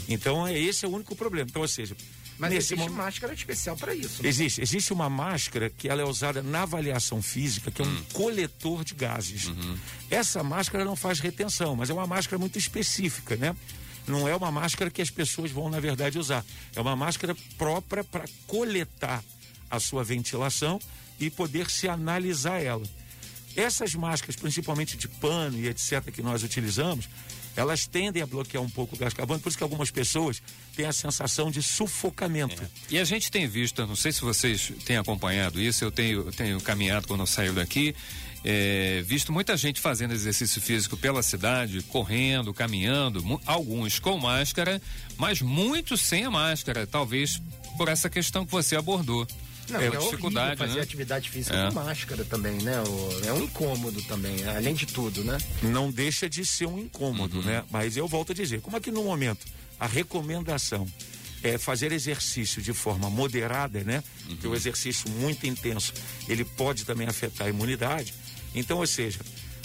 Então 0.09 0.47
é 0.47 0.57
esse 0.59 0.85
é 0.85 0.87
o 0.87 0.91
único 0.91 1.15
problema. 1.15 1.47
Então, 1.47 1.61
ou 1.61 1.67
seja, 1.67 1.95
Mas 2.43 2.53
nesse 2.53 2.73
existe 2.73 2.89
momento. 2.89 2.97
máscara 3.03 3.33
especial 3.33 3.75
para 3.77 3.93
isso. 3.95 4.21
né? 4.23 4.29
Existe. 4.29 4.61
Existe 4.61 4.93
uma 4.93 5.09
máscara 5.09 5.69
que 5.69 5.89
ela 5.89 6.01
é 6.01 6.05
usada 6.05 6.41
na 6.43 6.61
avaliação 6.63 7.21
física, 7.21 7.69
que 7.71 7.81
é 7.81 7.85
um 7.85 7.89
Hum. 7.89 8.03
coletor 8.13 8.83
de 8.83 8.93
gases. 8.93 9.47
Uhum. 9.47 9.77
Essa 10.09 10.43
máscara 10.43 10.85
não 10.85 10.95
faz 10.95 11.19
retenção, 11.19 11.75
mas 11.75 11.89
é 11.89 11.93
uma 11.93 12.07
máscara 12.07 12.37
muito 12.37 12.57
específica, 12.59 13.35
né? 13.35 13.55
Não 14.07 14.27
é 14.27 14.35
uma 14.35 14.51
máscara 14.51 14.91
que 14.91 15.01
as 15.01 15.09
pessoas 15.09 15.49
vão, 15.51 15.69
na 15.69 15.79
verdade, 15.79 16.19
usar. 16.19 16.43
É 16.75 16.81
uma 16.81 16.95
máscara 16.95 17.35
própria 17.57 18.03
para 18.03 18.25
coletar 18.45 19.23
a 19.71 19.79
sua 19.79 20.03
ventilação 20.03 20.79
e 21.19 21.29
poder 21.29 21.69
se 21.69 21.87
analisar 21.87 22.61
ela. 22.61 22.83
Essas 23.55 23.93
máscaras, 23.95 24.35
principalmente 24.35 24.97
de 24.97 25.07
pano 25.07 25.57
e 25.57 25.67
etc., 25.67 26.01
que 26.11 26.21
nós 26.21 26.43
utilizamos, 26.43 27.07
elas 27.55 27.85
tendem 27.85 28.21
a 28.21 28.25
bloquear 28.25 28.63
um 28.63 28.69
pouco 28.69 28.95
o 28.95 28.99
gás 28.99 29.13
carbônico, 29.13 29.43
por 29.43 29.49
isso 29.49 29.57
que 29.57 29.63
algumas 29.63 29.91
pessoas 29.91 30.41
têm 30.75 30.85
a 30.85 30.93
sensação 30.93 31.51
de 31.51 31.61
sufocamento. 31.61 32.61
E 32.89 32.97
a 32.97 33.03
gente 33.03 33.31
tem 33.31 33.47
visto, 33.47 33.85
não 33.85 33.95
sei 33.95 34.11
se 34.11 34.21
vocês 34.21 34.71
têm 34.85 34.97
acompanhado 34.97 35.61
isso, 35.61 35.83
eu 35.83 35.91
tenho, 35.91 36.31
tenho 36.31 36.59
caminhado 36.61 37.07
quando 37.07 37.21
eu 37.21 37.27
saio 37.27 37.53
daqui, 37.53 37.95
é, 38.43 39.01
visto 39.05 39.31
muita 39.31 39.55
gente 39.55 39.79
fazendo 39.79 40.13
exercício 40.13 40.61
físico 40.61 40.97
pela 40.97 41.23
cidade, 41.23 41.81
correndo, 41.83 42.53
caminhando, 42.53 43.39
alguns 43.45 43.99
com 43.99 44.17
máscara, 44.17 44.81
mas 45.17 45.41
muitos 45.41 46.01
sem 46.01 46.25
a 46.25 46.31
máscara, 46.31 46.85
talvez 46.85 47.41
por 47.77 47.87
essa 47.87 48.09
questão 48.09 48.45
que 48.45 48.51
você 48.51 48.75
abordou. 48.75 49.25
Não, 49.69 49.79
é, 49.79 49.85
é 49.85 49.87
a 49.87 49.91
dificuldade, 49.99 50.47
horrível 50.47 50.57
fazer 50.67 50.75
né? 50.77 50.81
atividade 50.83 51.29
física 51.29 51.55
É. 51.55 51.67
com 51.69 51.75
máscara 51.75 52.23
também, 52.25 52.61
né? 52.61 52.81
O- 52.81 53.25
É 53.27 53.33
um 53.33 53.43
incômodo 53.43 54.01
também, 54.03 54.43
além 54.45 54.73
de 54.75 54.85
tudo, 54.85 55.23
né? 55.23 55.37
não 55.61 55.91
deixa 55.91 56.29
de 56.29 56.45
ser 56.45 56.65
um 56.67 56.77
incômodo, 56.79 57.41
né? 57.41 57.63
Mas 57.71 57.95
eu 57.97 58.07
volto 58.07 58.31
a 58.31 58.35
dizer, 58.35 58.61
como 58.61 58.77
aqui 58.77 58.91
no 58.91 59.03
momento 59.03 59.45
a 59.79 59.87
recomendação 59.87 60.87
é 61.41 61.57
fazer 61.57 61.91
exercício 61.91 62.61
de 62.61 62.71
forma 62.73 63.09
moderada, 63.09 63.83
né? 63.83 64.03
Que 64.39 64.47
o 64.47 64.55
exercício 64.55 65.09
muito 65.09 65.45
intenso, 65.45 65.93
ele 66.27 66.45
pode 66.45 66.85
também 66.85 67.07
afetar 67.07 67.47
a 67.47 67.49
imunidade. 67.49 68.13
Então, 68.55 68.77
ou 68.77 68.87
seja, 68.87 69.19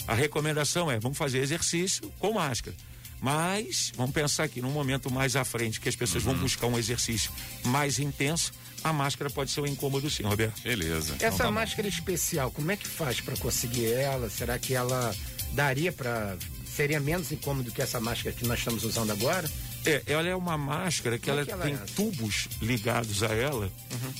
a 0.07 0.13
recomendação 0.13 0.89
é, 0.91 0.99
vamos 0.99 1.17
fazer 1.17 1.39
exercício 1.39 2.11
com 2.19 2.33
máscara. 2.33 2.75
Mas 3.21 3.91
vamos 3.95 4.13
pensar 4.13 4.47
que 4.47 4.61
num 4.61 4.71
momento 4.71 5.11
mais 5.11 5.35
à 5.35 5.43
frente, 5.43 5.79
que 5.79 5.89
as 5.89 5.95
pessoas 5.95 6.23
vão 6.23 6.35
buscar 6.35 6.67
um 6.67 6.77
exercício 6.77 7.31
mais 7.65 7.99
intenso, 7.99 8.51
a 8.83 8.93
máscara 8.93 9.29
pode 9.29 9.51
ser 9.51 9.61
um 9.61 9.65
incômodo 9.65 10.09
sim, 10.09 10.23
Roberto. 10.23 10.61
Beleza. 10.61 11.13
então 11.15 11.27
Essa 11.27 11.37
tá 11.39 11.43
bom. 11.45 11.51
máscara 11.51 11.87
especial, 11.87 12.51
como 12.51 12.71
é 12.71 12.77
que 12.77 12.87
faz 12.87 13.19
para 13.19 13.35
conseguir 13.37 13.91
ela? 13.91 14.29
Será 14.29 14.57
que 14.57 14.73
ela 14.73 15.13
daria 15.53 15.91
para 15.91 16.37
seria 16.75 16.99
menos 16.99 17.29
incômodo 17.31 17.71
que 17.71 17.81
essa 17.81 17.99
máscara 17.99 18.33
que 18.33 18.47
nós 18.47 18.59
estamos 18.59 18.85
usando 18.85 19.11
agora? 19.11 19.49
É, 19.85 20.03
ela 20.07 20.27
é 20.27 20.35
uma 20.35 20.57
máscara 20.57 21.17
que 21.17 21.29
ela, 21.29 21.41
é 21.41 21.45
que 21.45 21.51
ela 21.51 21.63
tem 21.63 21.73
é? 21.73 21.77
Uhum. 21.77 21.85
tubos 21.95 22.47
ligados 22.61 23.23
a 23.23 23.27
ela, 23.33 23.71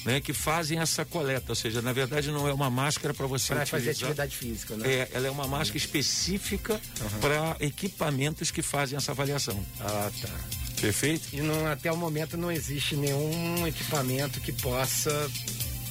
né, 0.06 0.22
que 0.22 0.32
fazem 0.34 0.80
essa 0.80 1.04
coleta. 1.04 1.52
Ou 1.52 1.56
seja, 1.56 1.82
na 1.82 1.92
verdade 1.94 2.32
não 2.32 2.48
é 2.48 2.54
uma 2.54 2.70
máscara 2.70 3.14
para 3.14 3.28
você 3.28 3.54
Para 3.54 3.66
fazer 3.66 3.90
utilizar. 3.92 4.10
atividade 4.10 4.36
física, 4.38 4.76
né? 4.78 4.88
É, 4.90 5.10
ela 5.14 5.28
é 5.28 5.32
uma 5.32 5.48
máscara 5.48 5.78
específica 5.78 6.80
para 7.22 7.58
equipamentos 7.60 8.52
que 8.52 8.62
fazem 8.62 8.98
essa 8.98 9.12
avaliação. 9.12 9.64
Ah, 9.80 10.10
tá. 10.22 10.30
Perfeito? 10.80 11.28
E 11.34 11.42
não- 11.42 11.68
até 11.68 11.92
o 11.92 11.98
momento 11.98 12.38
não 12.38 12.50
existe 12.52 12.96
nenhum 12.96 13.68
equipamento 13.68 14.40
que 14.40 14.54
possa, 14.54 15.30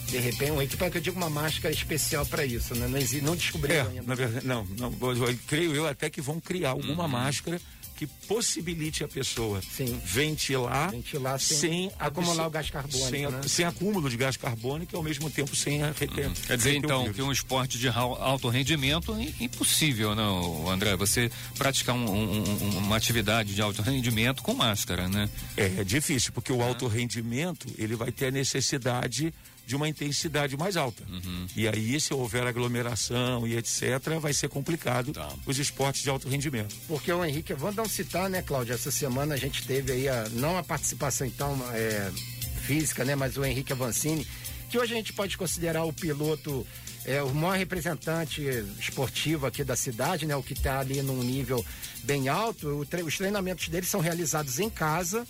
de 0.09 0.17
repente, 0.19 0.51
um 0.53 0.63
equipamento 0.63 0.93
que 0.93 0.99
eu 0.99 1.03
digo 1.03 1.17
uma 1.19 1.29
máscara 1.29 1.73
especial 1.75 2.25
para 2.25 2.45
isso, 2.47 2.75
né? 2.75 2.89
Não, 2.89 2.97
existe, 2.99 3.23
não 3.23 3.37
descobriram 3.37 3.85
É, 3.85 3.89
ainda. 3.89 4.03
na 4.03 4.15
verdade, 4.15 4.47
não, 4.47 4.65
não, 4.79 4.95
eu- 5.15 5.29
eu 5.29 5.39
creio 5.47 5.75
eu 5.75 5.87
até 5.87 6.09
que 6.09 6.23
vão 6.23 6.41
criar 6.41 6.71
alguma 6.71 7.07
máscara 7.07 7.61
que 7.99 8.07
possibilite 8.07 9.03
a 9.03 9.09
pessoa 9.09 9.61
Sim. 9.61 10.01
ventilar, 10.05 10.93
Ventilar 10.93 11.41
sem 11.41 11.91
acumular 11.99 12.33
absor- 12.33 12.47
o 12.47 12.51
gás 12.51 12.71
carbônico, 12.71 13.11
sem, 13.11 13.27
né? 13.29 13.41
sem 13.49 13.65
acúmulo 13.65 14.09
de 14.09 14.17
gás 14.17 14.37
carbônico 14.37 14.95
e 14.95 14.97
ao 14.97 15.03
mesmo 15.03 15.29
tempo 15.29 15.57
sem 15.57 15.79
reter, 15.93 16.31
Quer 16.47 16.57
dizer, 16.57 16.77
então, 16.77 17.01
vírus. 17.03 17.17
que 17.17 17.23
um 17.23 17.33
esporte 17.33 17.77
de 17.77 17.89
alto 17.89 18.49
rendimento 18.49 19.13
é 19.17 19.43
impossível, 19.45 20.15
não, 20.15 20.71
André? 20.71 20.95
Você 20.95 21.29
praticar 21.57 21.97
um- 21.97 22.09
um- 22.09 22.63
um- 22.63 22.79
uma 22.79 22.97
atividade 22.97 23.53
de 23.53 23.61
alto 23.61 23.83
rendimento 23.83 24.45
com 24.45 24.55
máscara, 24.55 25.09
né? 25.09 25.29
É, 25.57 25.65
é 25.81 25.85
difícil, 25.85 26.33
porque 26.33 26.53
o 26.53 26.63
alto 26.63 26.87
rendimento, 26.87 27.67
ele 27.77 27.97
vai 27.97 28.13
ter 28.13 28.27
a 28.27 28.31
necessidade 28.31 29.35
de 29.69 29.77
uma 29.77 29.87
intensidade 29.87 30.57
mais 30.57 30.79
alta. 30.79 31.05
Uhum. 31.11 31.47
E 31.55 31.69
aí, 31.69 32.01
se 32.01 32.15
houver 32.15 32.47
aglomeração 32.47 33.47
e 33.47 33.55
etc., 33.55 33.83
vai 34.19 34.33
ser 34.33 34.49
complicado 34.49 35.13
Tá. 35.13 35.29
os 35.45 35.59
esportes 35.59 36.03
de 36.03 36.09
alto 36.09 36.27
rendimento. 36.27 36.75
Porque 36.89 37.13
o 37.13 37.23
Henrique, 37.23 37.53
vamos 37.53 37.77
dar 37.77 37.83
um 37.83 37.89
citar, 37.89 38.31
né, 38.31 38.41
Cláudia? 38.41 38.73
Essa 38.73 38.91
semana 38.91 39.35
a 39.35 39.37
gente 39.37 39.67
teve 39.67 39.93
aí, 39.93 40.09
a, 40.09 40.27
não 40.33 40.57
a 40.57 40.63
participação 40.63 41.27
então 41.27 41.55
é, 41.75 42.11
física, 42.63 43.05
né, 43.05 43.15
mas 43.15 43.37
o 43.37 43.45
Henrique 43.45 43.71
Avancini, 43.75 44.27
que 44.71 44.79
hoje 44.79 44.95
a 44.95 44.97
gente 44.97 45.13
pode 45.13 45.37
considerar 45.37 45.85
o 45.85 45.93
piloto, 45.93 46.67
é, 47.05 47.23
o 47.23 47.35
maior 47.35 47.59
representante 47.59 48.43
esportivo 48.81 49.45
aqui 49.47 49.63
da 49.63 49.77
cidade, 49.77 50.25
né, 50.25 50.35
o 50.35 50.43
que 50.43 50.55
está 50.55 50.81
ali 50.81 51.03
num 51.03 51.23
nível 51.23 51.63
bem 52.05 52.29
alto. 52.29 52.69
O 52.81 52.87
tre- 52.87 53.03
os 53.03 53.19
treinamentos 53.19 53.69
dele 53.69 53.85
são 53.87 54.01
realizados 54.01 54.59
em 54.61 54.71
casa, 54.71 55.27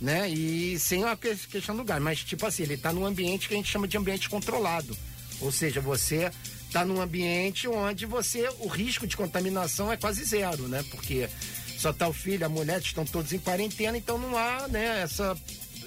né, 0.00 0.28
e 0.30 0.78
sem 0.78 1.04
a 1.04 1.16
que- 1.16 1.34
questão 1.34 1.76
do 1.76 1.84
gás. 1.84 2.02
Mas, 2.02 2.20
tipo 2.20 2.46
assim, 2.46 2.62
ele 2.62 2.74
está 2.74 2.92
num 2.92 3.04
ambiente 3.04 3.48
que 3.48 3.54
a 3.54 3.56
gente 3.56 3.70
chama 3.70 3.88
de 3.88 3.96
ambiente 3.96 4.28
controlado. 4.28 4.96
Ou 5.40 5.50
seja, 5.52 5.80
você 5.80 6.30
está 6.66 6.84
num 6.84 7.00
ambiente 7.00 7.66
onde 7.68 8.06
você 8.06 8.48
o 8.60 8.68
risco 8.68 9.06
de 9.06 9.16
contaminação 9.16 9.90
é 9.92 9.96
quase 9.96 10.24
zero, 10.24 10.68
né? 10.68 10.84
Porque 10.90 11.28
só 11.78 11.92
tá 11.92 12.08
o 12.08 12.12
filho, 12.12 12.44
a 12.44 12.48
mulher 12.48 12.80
estão 12.80 13.04
todos 13.04 13.32
em 13.32 13.38
quarentena, 13.38 13.96
então 13.96 14.18
não 14.18 14.36
há, 14.36 14.66
né, 14.68 15.00
essa 15.02 15.36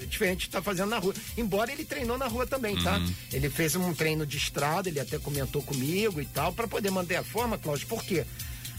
diferente 0.08 0.48
está 0.48 0.60
fazendo 0.60 0.88
na 0.88 0.98
rua. 0.98 1.14
Embora 1.36 1.70
ele 1.70 1.84
treinou 1.84 2.18
na 2.18 2.26
rua 2.26 2.44
também, 2.46 2.74
tá? 2.82 2.98
Ele 3.32 3.48
fez 3.48 3.76
um 3.76 3.94
treino 3.94 4.26
de 4.26 4.36
estrada, 4.36 4.88
ele 4.88 4.98
até 4.98 5.16
comentou 5.18 5.62
comigo 5.62 6.20
e 6.20 6.26
tal, 6.26 6.52
para 6.52 6.66
poder 6.66 6.90
manter 6.90 7.16
a 7.16 7.22
forma, 7.22 7.56
Cláudio, 7.56 7.86
porque 7.86 8.24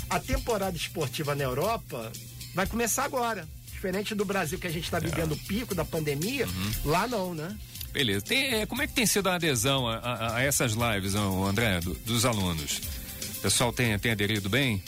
a 0.10 0.20
temporada 0.20 0.76
esportiva 0.76 1.34
na 1.34 1.44
Europa 1.46 2.12
vai 2.54 2.68
começar 2.68 3.06
agora. 3.06 3.48
Diferente 3.84 4.16
do 4.16 4.24
Brasil 4.24 4.58
que 4.58 4.66
a 4.66 4.70
gente 4.70 4.86
está 4.86 4.98
vivendo 4.98 5.34
o 5.34 5.38
pico 5.38 5.76
da 5.76 5.84
pandemia, 5.84 6.48
lá 6.86 7.06
não, 7.06 7.34
né? 7.36 7.54
Beleza. 7.92 8.24
Tem, 8.24 8.62
é, 8.62 8.66
como 8.66 8.82
é 8.82 8.88
que 8.88 8.94
tem 8.94 9.06
sido 9.06 9.28
a 9.28 9.36
adesão 9.36 9.86
a, 9.86 9.98
a- 9.98 10.36
a 10.38 10.42
essas 10.42 10.72
lives, 10.72 11.16
André, 11.16 11.82
do- 11.82 11.94
dos 11.96 12.24
alunos? 12.24 12.80
O 13.38 13.42
pessoal 13.42 13.74
tem, 13.74 14.00
tem 14.00 14.14
aderido 14.14 14.48
bem? 14.48 14.82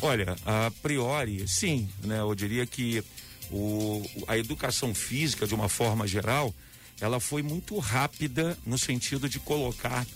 Olha, 0.00 0.34
a 0.46 0.72
priori, 0.82 1.46
sim, 1.46 1.86
né? 2.02 2.20
Eu 2.20 2.34
diria 2.34 2.64
que 2.64 3.04
o, 3.50 4.02
a 4.26 4.38
educação 4.38 4.94
física, 4.94 5.46
de 5.46 5.54
uma 5.54 5.68
forma 5.68 6.06
geral, 6.06 6.54
ela 7.02 7.20
foi 7.20 7.42
muito 7.42 7.78
rápida 7.78 8.56
no 8.64 8.78
sentido 8.78 9.28
de 9.28 9.38
colocar 9.40 10.06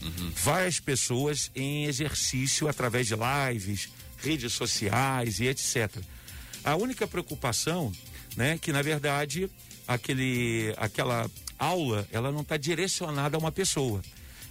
várias 0.43 0.81
pessoas 0.81 1.51
em 1.55 1.85
exercício 1.85 2.67
através 2.67 3.07
de 3.09 3.15
lives, 3.15 3.91
redes 4.17 4.55
sociais 4.55 5.39
e 5.39 5.49
etc. 5.49 5.95
A 6.67 6.77
única 6.77 7.07
preocupação, 7.07 7.93
né, 8.37 8.59
que 8.59 8.73
na 8.73 8.83
verdade 8.83 9.49
aquele, 9.87 10.75
aquela 10.77 11.31
aula, 11.59 12.07
ela 12.13 12.31
não 12.31 12.43
está 12.43 12.57
direcionada 12.57 13.37
a 13.37 13.41
uma 13.41 13.53
pessoa. 13.53 14.03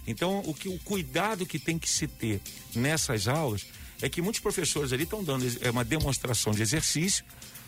Então, 0.06 0.40
o 0.46 0.54
que 0.54 0.68
o 0.68 0.78
cuidado 0.78 1.44
que 1.44 1.58
tem 1.58 1.78
que 1.78 1.88
se 1.88 2.06
ter 2.06 2.40
nessas 2.74 3.28
aulas 3.28 3.66
é 4.00 4.08
que 4.08 4.22
muitos 4.22 4.40
professores 4.40 4.92
ali 4.92 5.02
estão 5.02 5.22
dando 5.22 5.44
é 5.60 5.70
uma 5.70 5.84
demonstração 5.84 6.52
de 6.52 6.62
exercício 6.62 7.24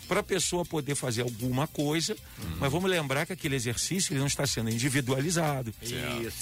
para 0.07 0.21
a 0.21 0.23
pessoa 0.23 0.65
poder 0.65 0.95
fazer 0.95 1.21
alguma 1.21 1.67
coisa, 1.67 2.17
mas 2.59 2.71
vamos 2.71 2.89
lembrar 2.89 3.27
que 3.27 3.33
aquele 3.33 3.55
exercício 3.55 4.11
ele 4.11 4.19
não 4.19 4.25
está 4.25 4.47
sendo 4.47 4.71
individualizado. 4.71 5.71
Isso, 5.83 5.93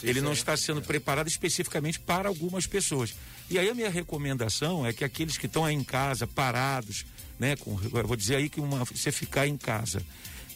ele 0.04 0.12
isso 0.12 0.22
não 0.22 0.32
é. 0.32 0.34
está 0.34 0.56
sendo 0.56 0.82
preparado 0.82 1.28
especificamente 1.28 2.00
para 2.00 2.30
algumas 2.30 2.66
pessoas. 2.66 3.14
E 3.50 3.60
aí 3.60 3.70
a 3.70 3.76
minha 3.76 3.90
recomendação 3.90 4.86
é 4.86 4.94
que 4.94 5.04
aqueles 5.04 5.38
que 5.38 5.48
estão 5.48 5.66
aí 5.66 5.76
em 5.76 5.84
casa 5.84 6.26
parados, 6.26 7.06
né, 7.40 7.56
com, 7.56 7.80
eu 7.82 8.08
vou 8.08 8.16
dizer 8.16 8.36
aí 8.36 8.50
que 8.50 8.60
uma, 8.60 8.84
você 8.84 9.12
ficar 9.12 9.48
em 9.48 9.58
casa 9.58 10.02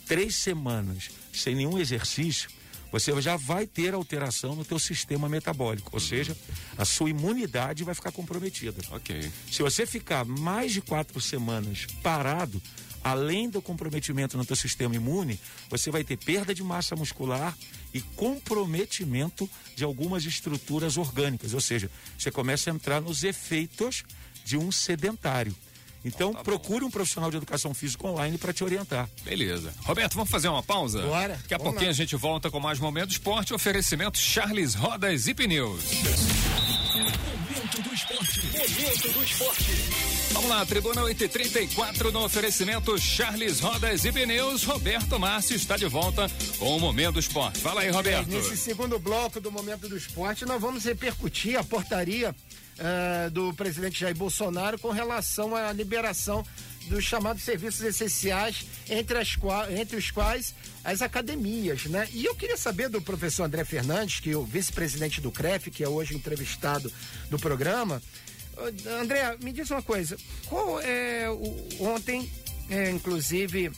três 0.07 0.35
semanas 0.35 1.09
sem 1.33 1.55
nenhum 1.55 1.79
exercício, 1.79 2.50
você 2.91 3.19
já 3.21 3.38
vai 3.38 3.65
ter 3.65 3.93
alteração 3.93 4.55
no 4.55 4.65
teu 4.65 4.77
sistema 4.77 5.29
metabólico, 5.29 5.89
ou 5.93 6.00
seja, 6.00 6.35
a 6.77 6.83
sua 6.83 7.09
imunidade 7.09 7.85
vai 7.85 7.95
ficar 7.95 8.11
comprometida. 8.11 8.81
Ok. 8.91 9.31
Se 9.50 9.61
você 9.61 9.85
ficar 9.85 10.25
mais 10.25 10.73
de 10.73 10.81
quatro 10.81 11.21
semanas 11.21 11.88
parado, 12.03 12.61
além 13.01 13.50
do 13.50 13.61
comprometimento 13.61 14.38
no 14.38 14.45
teu 14.45 14.55
sistema 14.55 14.95
imune, 14.95 15.39
você 15.69 15.89
vai 15.89 16.03
ter 16.03 16.17
perda 16.17 16.53
de 16.53 16.63
massa 16.63 16.95
muscular 16.95 17.57
e 17.93 18.01
comprometimento 18.01 19.50
de 19.75 19.83
algumas 19.83 20.25
estruturas 20.25 20.97
orgânicas, 20.97 21.53
ou 21.53 21.61
seja, 21.61 21.89
você 22.17 22.29
começa 22.29 22.69
a 22.69 22.73
entrar 22.73 23.01
nos 23.01 23.23
efeitos 23.23 24.03
de 24.43 24.57
um 24.57 24.71
sedentário. 24.71 25.55
Então, 26.03 26.31
tá 26.31 26.39
bom. 26.39 26.43
procure 26.43 26.84
um 26.84 26.89
profissional 26.91 27.29
de 27.29 27.38
educação 27.38 27.74
física 27.74 28.08
online 28.08 28.38
para 28.38 28.51
te 28.53 28.63
orientar. 28.63 29.10
Beleza. 29.24 29.74
Roberto, 29.84 30.15
vamos 30.15 30.29
fazer 30.29 30.48
uma 30.48 30.63
pausa? 30.63 31.01
Bora. 31.01 31.36
Daqui 31.41 31.53
a 31.53 31.60
pouquinho 31.60 31.86
lá. 31.86 31.91
a 31.91 31.93
gente 31.93 32.15
volta 32.15 32.50
com 32.50 32.60
mais 32.60 32.79
Momento 32.79 33.12
Esporte, 33.12 33.53
oferecimento 33.53 34.17
Charles 34.17 34.74
Rodas 34.74 35.27
e 35.27 35.34
Pneus. 35.34 35.84
Momento 37.72 37.90
do 37.90 37.96
esporte. 37.96 38.42
Momento 38.48 39.12
do 39.13 39.24
esporte. 39.24 39.63
Vamos 40.34 40.50
lá, 40.50 40.66
Tribuna 40.66 41.04
834 41.04 42.12
no 42.12 42.25
oferecimento 42.25 42.98
Charles 42.98 43.62
Rodas 43.62 44.04
e 44.04 44.12
Pneus. 44.12 44.66
Roberto 44.66 45.18
Márcio 45.18 45.56
está 45.56 45.78
de 45.78 45.86
volta 45.86 46.30
com 46.60 46.75
o 46.75 46.80
Momento 46.82 47.13
do 47.13 47.20
Esporte. 47.22 47.60
Fala 47.60 47.82
aí, 47.82 47.90
Roberto. 47.90 48.30
É, 48.30 48.36
nesse 48.36 48.58
segundo 48.58 49.00
bloco 49.00 49.40
do 49.40 49.50
Momento 49.50 49.88
do 49.88 49.96
Esporte, 49.96 50.44
nós 50.44 50.60
vamos 50.60 50.84
repercutir 50.84 51.58
a 51.58 51.63
portaria 51.63 52.32
uh, 52.32 53.32
do 53.32 53.54
presidente 53.54 54.01
Jair 54.01 54.18
Bolsonaro 54.18 54.78
com 54.78 54.90
relação 54.90 55.56
à 55.56 55.72
liberação 55.72 56.46
dos 56.88 57.03
chamados 57.03 57.43
serviços 57.43 57.81
essenciais, 57.81 58.65
entre, 58.89 59.17
as, 59.17 59.38
entre 59.77 59.97
os 59.97 60.11
quais 60.11 60.53
as 60.83 61.01
academias, 61.01 61.85
né? 61.85 62.07
E 62.11 62.25
eu 62.25 62.35
queria 62.35 62.57
saber 62.57 62.89
do 62.89 63.01
professor 63.01 63.43
André 63.43 63.63
Fernandes, 63.63 64.19
que 64.19 64.31
é 64.31 64.38
o 64.38 64.43
vice-presidente 64.43 65.21
do 65.21 65.31
CREF, 65.31 65.69
que 65.69 65.83
é 65.83 65.88
hoje 65.88 66.15
entrevistado 66.15 66.91
do 67.29 67.38
programa. 67.38 68.01
André, 69.00 69.38
me 69.41 69.51
diz 69.51 69.69
uma 69.71 69.81
coisa, 69.81 70.17
qual 70.47 70.79
é 70.81 71.29
o, 71.29 71.85
ontem, 71.85 72.29
é, 72.69 72.89
inclusive, 72.89 73.71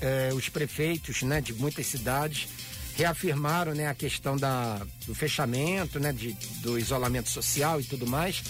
é, 0.00 0.30
os 0.34 0.48
prefeitos, 0.48 1.22
né, 1.22 1.40
de 1.40 1.54
muitas 1.54 1.86
cidades 1.86 2.48
reafirmaram, 2.96 3.74
né, 3.74 3.88
a 3.88 3.94
questão 3.94 4.36
da, 4.36 4.80
do 5.06 5.14
fechamento, 5.14 5.98
né, 5.98 6.12
de, 6.12 6.32
do 6.60 6.78
isolamento 6.78 7.28
social 7.28 7.80
e 7.80 7.84
tudo 7.84 8.06
mais. 8.06 8.42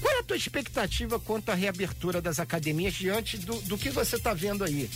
Qual 0.00 0.14
é 0.14 0.20
a 0.20 0.22
tua 0.22 0.36
expectativa 0.36 1.18
quanto 1.18 1.50
à 1.50 1.54
reabertura 1.54 2.20
das 2.20 2.38
academias 2.38 2.94
diante 2.94 3.38
do, 3.38 3.54
do 3.62 3.78
que 3.78 3.90
você 3.90 4.16
está 4.16 4.34
vendo 4.34 4.64
aí? 4.64 4.90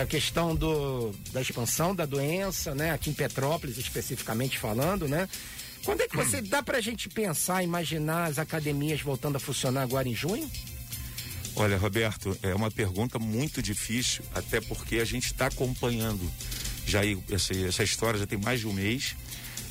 A 0.00 0.06
questão 0.06 0.54
do, 0.54 1.12
da 1.32 1.40
expansão 1.40 1.94
da 1.94 2.06
doença, 2.06 2.74
né? 2.74 2.90
Aqui 2.92 3.10
em 3.10 3.14
Petrópolis, 3.14 3.78
especificamente 3.78 4.58
falando, 4.58 5.08
né? 5.08 5.28
Quando 5.84 6.02
é 6.02 6.08
que 6.08 6.16
você 6.16 6.42
dá 6.42 6.62
para 6.62 6.78
a 6.78 6.80
gente 6.80 7.08
pensar, 7.08 7.62
imaginar 7.62 8.24
as 8.24 8.38
academias 8.38 9.00
voltando 9.00 9.36
a 9.36 9.40
funcionar 9.40 9.82
agora 9.82 10.08
em 10.08 10.14
junho? 10.14 10.50
Olha, 11.56 11.76
Roberto, 11.76 12.36
é 12.42 12.54
uma 12.54 12.70
pergunta 12.70 13.18
muito 13.18 13.62
difícil, 13.62 14.24
até 14.34 14.60
porque 14.60 14.96
a 14.96 15.04
gente 15.04 15.26
está 15.26 15.46
acompanhando 15.46 16.30
já 16.86 17.00
essa, 17.30 17.54
essa 17.54 17.82
história 17.82 18.20
já 18.20 18.26
tem 18.26 18.38
mais 18.38 18.60
de 18.60 18.66
um 18.66 18.72
mês. 18.72 19.16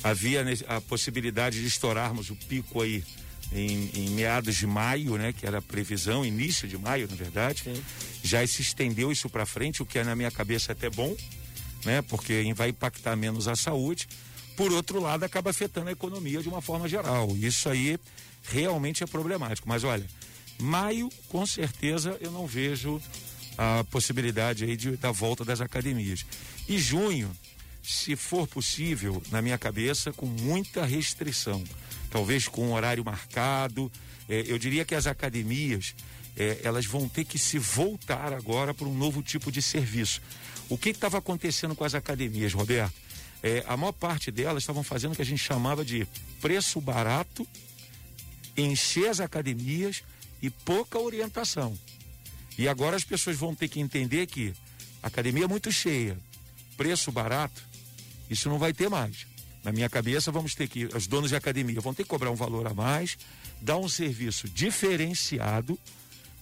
Havia 0.02 0.44
a 0.66 0.80
possibilidade 0.80 1.60
de 1.60 1.66
estourarmos 1.66 2.30
o 2.30 2.36
pico 2.36 2.82
aí 2.82 3.04
em, 3.52 3.90
em, 3.94 4.10
meados 4.10 4.56
de 4.56 4.66
maio, 4.66 5.16
né, 5.16 5.32
que 5.32 5.46
era 5.46 5.58
a 5.58 5.62
previsão, 5.62 6.24
início 6.24 6.68
de 6.68 6.78
maio, 6.78 7.08
na 7.08 7.16
verdade. 7.16 7.64
Sim. 7.64 7.82
Já 8.22 8.46
se 8.46 8.62
estendeu 8.62 9.10
isso 9.10 9.28
para 9.28 9.46
frente, 9.46 9.82
o 9.82 9.86
que 9.86 9.98
é 9.98 10.04
na 10.04 10.14
minha 10.14 10.30
cabeça 10.30 10.72
até 10.72 10.88
bom, 10.88 11.16
né, 11.84 12.02
porque 12.02 12.52
vai 12.54 12.68
impactar 12.70 13.16
menos 13.16 13.48
a 13.48 13.56
saúde. 13.56 14.08
Por 14.56 14.72
outro 14.72 15.00
lado, 15.00 15.24
acaba 15.24 15.50
afetando 15.50 15.88
a 15.88 15.92
economia 15.92 16.42
de 16.42 16.48
uma 16.48 16.60
forma 16.60 16.88
geral. 16.88 17.34
Isso 17.36 17.68
aí 17.68 17.98
realmente 18.44 19.02
é 19.02 19.06
problemático. 19.06 19.68
Mas 19.68 19.84
olha, 19.84 20.06
maio, 20.58 21.08
com 21.28 21.46
certeza, 21.46 22.16
eu 22.20 22.30
não 22.30 22.46
vejo 22.46 23.00
a 23.56 23.84
possibilidade 23.84 24.64
aí 24.64 24.76
de, 24.76 24.96
da 24.96 25.10
volta 25.10 25.44
das 25.44 25.60
academias. 25.60 26.24
E 26.68 26.78
junho, 26.78 27.30
se 27.82 28.16
for 28.16 28.46
possível, 28.46 29.22
na 29.30 29.40
minha 29.40 29.58
cabeça, 29.58 30.12
com 30.12 30.26
muita 30.26 30.84
restrição 30.84 31.64
talvez 32.10 32.48
com 32.48 32.68
um 32.68 32.72
horário 32.72 33.04
marcado. 33.04 33.90
É, 34.28 34.44
eu 34.46 34.58
diria 34.58 34.84
que 34.84 34.94
as 34.94 35.06
academias 35.06 35.94
é, 36.36 36.60
elas 36.62 36.86
vão 36.86 37.08
ter 37.08 37.24
que 37.24 37.38
se 37.38 37.58
voltar 37.58 38.32
agora 38.32 38.74
para 38.74 38.86
um 38.86 38.94
novo 38.94 39.22
tipo 39.22 39.50
de 39.50 39.62
serviço. 39.62 40.20
O 40.68 40.76
que 40.76 40.90
estava 40.90 41.18
acontecendo 41.18 41.74
com 41.74 41.84
as 41.84 41.94
academias, 41.94 42.52
Roberto? 42.52 42.94
É, 43.42 43.64
a 43.66 43.76
maior 43.76 43.92
parte 43.92 44.30
delas 44.30 44.62
estavam 44.62 44.82
fazendo 44.82 45.12
o 45.12 45.16
que 45.16 45.22
a 45.22 45.26
gente 45.26 45.42
chamava 45.42 45.84
de 45.84 46.06
preço 46.40 46.80
barato, 46.80 47.46
encher 48.56 49.08
as 49.08 49.20
academias 49.20 50.02
e 50.42 50.50
pouca 50.50 50.98
orientação. 50.98 51.78
E 52.58 52.68
agora 52.68 52.96
as 52.96 53.04
pessoas 53.04 53.36
vão 53.36 53.54
ter 53.54 53.68
que 53.68 53.80
entender 53.80 54.26
que 54.26 54.52
academia 55.02 55.44
é 55.44 55.48
muito 55.48 55.72
cheia, 55.72 56.18
preço 56.76 57.10
barato, 57.10 57.62
isso 58.28 58.48
não 58.48 58.58
vai 58.58 58.72
ter 58.72 58.90
mais. 58.90 59.26
Na 59.62 59.72
minha 59.72 59.88
cabeça, 59.88 60.32
vamos 60.32 60.54
ter 60.54 60.68
que, 60.68 60.86
os 60.86 61.06
donos 61.06 61.30
de 61.30 61.36
academia 61.36 61.80
vão 61.80 61.92
ter 61.92 62.02
que 62.02 62.08
cobrar 62.08 62.30
um 62.30 62.34
valor 62.34 62.66
a 62.66 62.74
mais, 62.74 63.18
dar 63.60 63.76
um 63.76 63.88
serviço 63.88 64.48
diferenciado, 64.48 65.78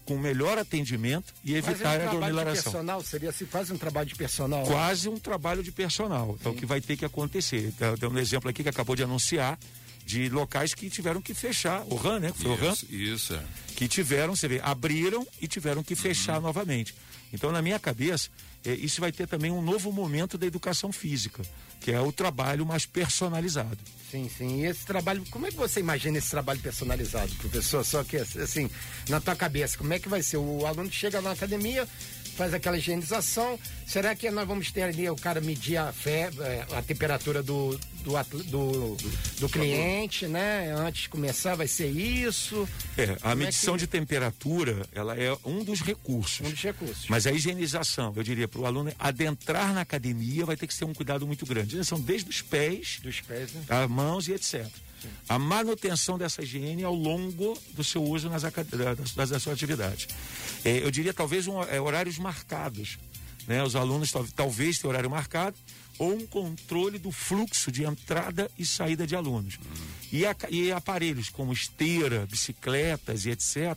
com 0.04 0.16
melhor 0.16 0.56
atendimento 0.56 1.34
e 1.44 1.54
evitar 1.54 2.00
um 2.00 2.04
a 2.04 2.08
aglomeração. 2.08 2.72
personal 2.72 3.02
seria 3.02 3.28
assim, 3.28 3.44
quase 3.44 3.74
um 3.74 3.76
trabalho 3.76 4.08
de 4.08 4.14
personal. 4.14 4.60
Né? 4.60 4.66
Quase 4.66 5.06
um 5.06 5.18
trabalho 5.18 5.62
de 5.62 5.70
personal. 5.70 6.34
Então, 6.40 6.52
o 6.52 6.54
que 6.54 6.64
vai 6.64 6.80
ter 6.80 6.96
que 6.96 7.04
acontecer. 7.04 7.74
Tem 8.00 8.08
um 8.08 8.18
exemplo 8.18 8.48
aqui 8.48 8.62
que 8.62 8.70
acabou 8.70 8.96
de 8.96 9.02
anunciar 9.02 9.58
de 10.06 10.30
locais 10.30 10.72
que 10.72 10.88
tiveram 10.88 11.20
que 11.20 11.34
fechar. 11.34 11.84
O 11.90 11.96
RAN, 11.96 12.20
né? 12.20 12.32
Foi 12.34 12.50
isso, 12.50 12.62
o 12.62 12.66
RAN? 12.66 12.74
Isso. 12.88 13.34
É. 13.34 13.44
Que 13.76 13.86
tiveram, 13.86 14.34
você 14.34 14.48
vê, 14.48 14.60
abriram 14.64 15.26
e 15.42 15.46
tiveram 15.46 15.84
que 15.84 15.94
fechar 15.94 16.36
uhum. 16.36 16.44
novamente. 16.44 16.94
Então, 17.30 17.52
na 17.52 17.60
minha 17.60 17.78
cabeça, 17.78 18.30
é, 18.64 18.72
isso 18.72 19.02
vai 19.02 19.12
ter 19.12 19.28
também 19.28 19.50
um 19.50 19.60
novo 19.60 19.92
momento 19.92 20.38
da 20.38 20.46
educação 20.46 20.90
física 20.90 21.42
que 21.80 21.92
é 21.92 22.00
o 22.00 22.12
trabalho 22.12 22.66
mais 22.66 22.86
personalizado. 22.86 23.78
Sim, 24.10 24.28
sim. 24.28 24.62
E 24.62 24.66
esse 24.66 24.86
trabalho, 24.86 25.22
como 25.30 25.46
é 25.46 25.50
que 25.50 25.56
você 25.56 25.80
imagina 25.80 26.16
esse 26.16 26.30
trabalho 26.30 26.58
personalizado, 26.60 27.34
professor? 27.34 27.84
Só 27.84 28.02
que, 28.02 28.16
assim, 28.16 28.70
na 29.08 29.20
tua 29.20 29.36
cabeça, 29.36 29.76
como 29.76 29.92
é 29.92 29.98
que 29.98 30.08
vai 30.08 30.22
ser? 30.22 30.38
O 30.38 30.64
aluno 30.66 30.90
chega 30.90 31.20
na 31.20 31.32
academia, 31.32 31.86
faz 32.38 32.54
aquela 32.54 32.78
higienização. 32.78 33.58
Será 33.84 34.14
que 34.14 34.30
nós 34.30 34.46
vamos 34.46 34.70
ter 34.70 34.82
ali 34.82 35.10
o 35.10 35.16
cara 35.16 35.40
medir 35.40 35.76
a 35.76 35.92
fé, 35.92 36.30
é, 36.40 36.64
a 36.72 36.80
temperatura 36.80 37.42
do, 37.42 37.76
do, 38.04 38.12
do, 38.44 38.96
do 39.40 39.48
cliente, 39.48 40.28
né? 40.28 40.72
Antes 40.72 41.02
de 41.02 41.08
começar, 41.08 41.56
vai 41.56 41.66
ser 41.66 41.88
isso? 41.88 42.68
É, 42.96 43.10
a 43.14 43.30
Como 43.30 43.36
medição 43.36 43.74
é 43.74 43.76
que... 43.76 43.80
de 43.80 43.86
temperatura, 43.88 44.86
ela 44.92 45.18
é 45.18 45.36
um 45.44 45.64
dos 45.64 45.80
recursos. 45.80 46.46
Um 46.46 46.50
dos 46.50 46.62
recursos. 46.62 47.06
Mas 47.08 47.26
a 47.26 47.32
higienização, 47.32 48.12
eu 48.14 48.22
diria, 48.22 48.46
para 48.46 48.60
o 48.60 48.66
aluno 48.66 48.92
adentrar 49.00 49.74
na 49.74 49.80
academia 49.80 50.46
vai 50.46 50.56
ter 50.56 50.68
que 50.68 50.74
ser 50.74 50.84
um 50.84 50.94
cuidado 50.94 51.26
muito 51.26 51.44
grande. 51.44 51.84
São 51.84 52.00
desde 52.00 52.30
os 52.30 52.40
pés, 52.40 53.00
dos 53.02 53.20
pés, 53.20 53.52
né? 53.52 53.64
as 53.68 53.90
mãos 53.90 54.28
e 54.28 54.32
etc. 54.32 54.64
A 55.28 55.38
manutenção 55.38 56.18
dessa 56.18 56.42
higiene 56.42 56.84
ao 56.84 56.94
longo 56.94 57.58
do 57.74 57.84
seu 57.84 58.02
uso 58.02 58.28
nas, 58.28 58.42
das, 58.42 59.30
das 59.30 59.42
suas 59.42 59.54
atividades. 59.54 60.08
É, 60.64 60.78
eu 60.84 60.90
diria 60.90 61.12
talvez 61.12 61.46
um, 61.46 61.62
é, 61.62 61.80
horários 61.80 62.18
marcados. 62.18 62.98
Né? 63.46 63.62
Os 63.62 63.74
alunos 63.76 64.12
talvez 64.34 64.78
tenham 64.78 64.90
horário 64.90 65.10
marcado 65.10 65.56
ou 65.98 66.14
um 66.14 66.26
controle 66.26 66.98
do 66.98 67.10
fluxo 67.10 67.72
de 67.72 67.84
entrada 67.84 68.50
e 68.56 68.64
saída 68.64 69.06
de 69.06 69.16
alunos. 69.16 69.56
Uhum. 69.56 69.86
E, 70.12 70.24
a, 70.24 70.36
e 70.48 70.70
aparelhos 70.70 71.28
como 71.28 71.52
esteira, 71.52 72.26
bicicletas 72.26 73.26
e 73.26 73.30
etc. 73.30 73.76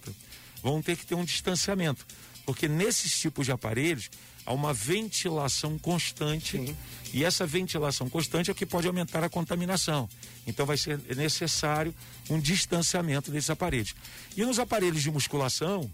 vão 0.62 0.82
ter 0.82 0.96
que 0.96 1.06
ter 1.06 1.16
um 1.16 1.26
distanciamento. 1.26 2.06
Porque 2.46 2.68
nesses 2.68 3.20
tipos 3.20 3.46
de 3.46 3.52
aparelhos 3.52 4.10
há 4.46 4.54
uma 4.54 4.74
ventilação 4.74 5.78
constante 5.78 6.58
Sim. 6.58 6.76
e 7.14 7.24
essa 7.24 7.46
ventilação 7.46 8.10
constante 8.10 8.50
é 8.50 8.54
o 8.54 8.56
que 8.56 8.66
pode 8.66 8.88
aumentar 8.88 9.24
a 9.24 9.30
contaminação. 9.30 10.10
Então 10.46 10.66
vai 10.66 10.78
ser 10.78 11.00
necessário 11.16 11.94
um 12.30 12.40
distanciamento 12.40 13.32
desses 13.32 13.50
aparelhos. 13.50 13.96
E 14.36 14.44
nos 14.44 14.60
aparelhos 14.60 15.02
de 15.02 15.12
musculação 15.12 15.90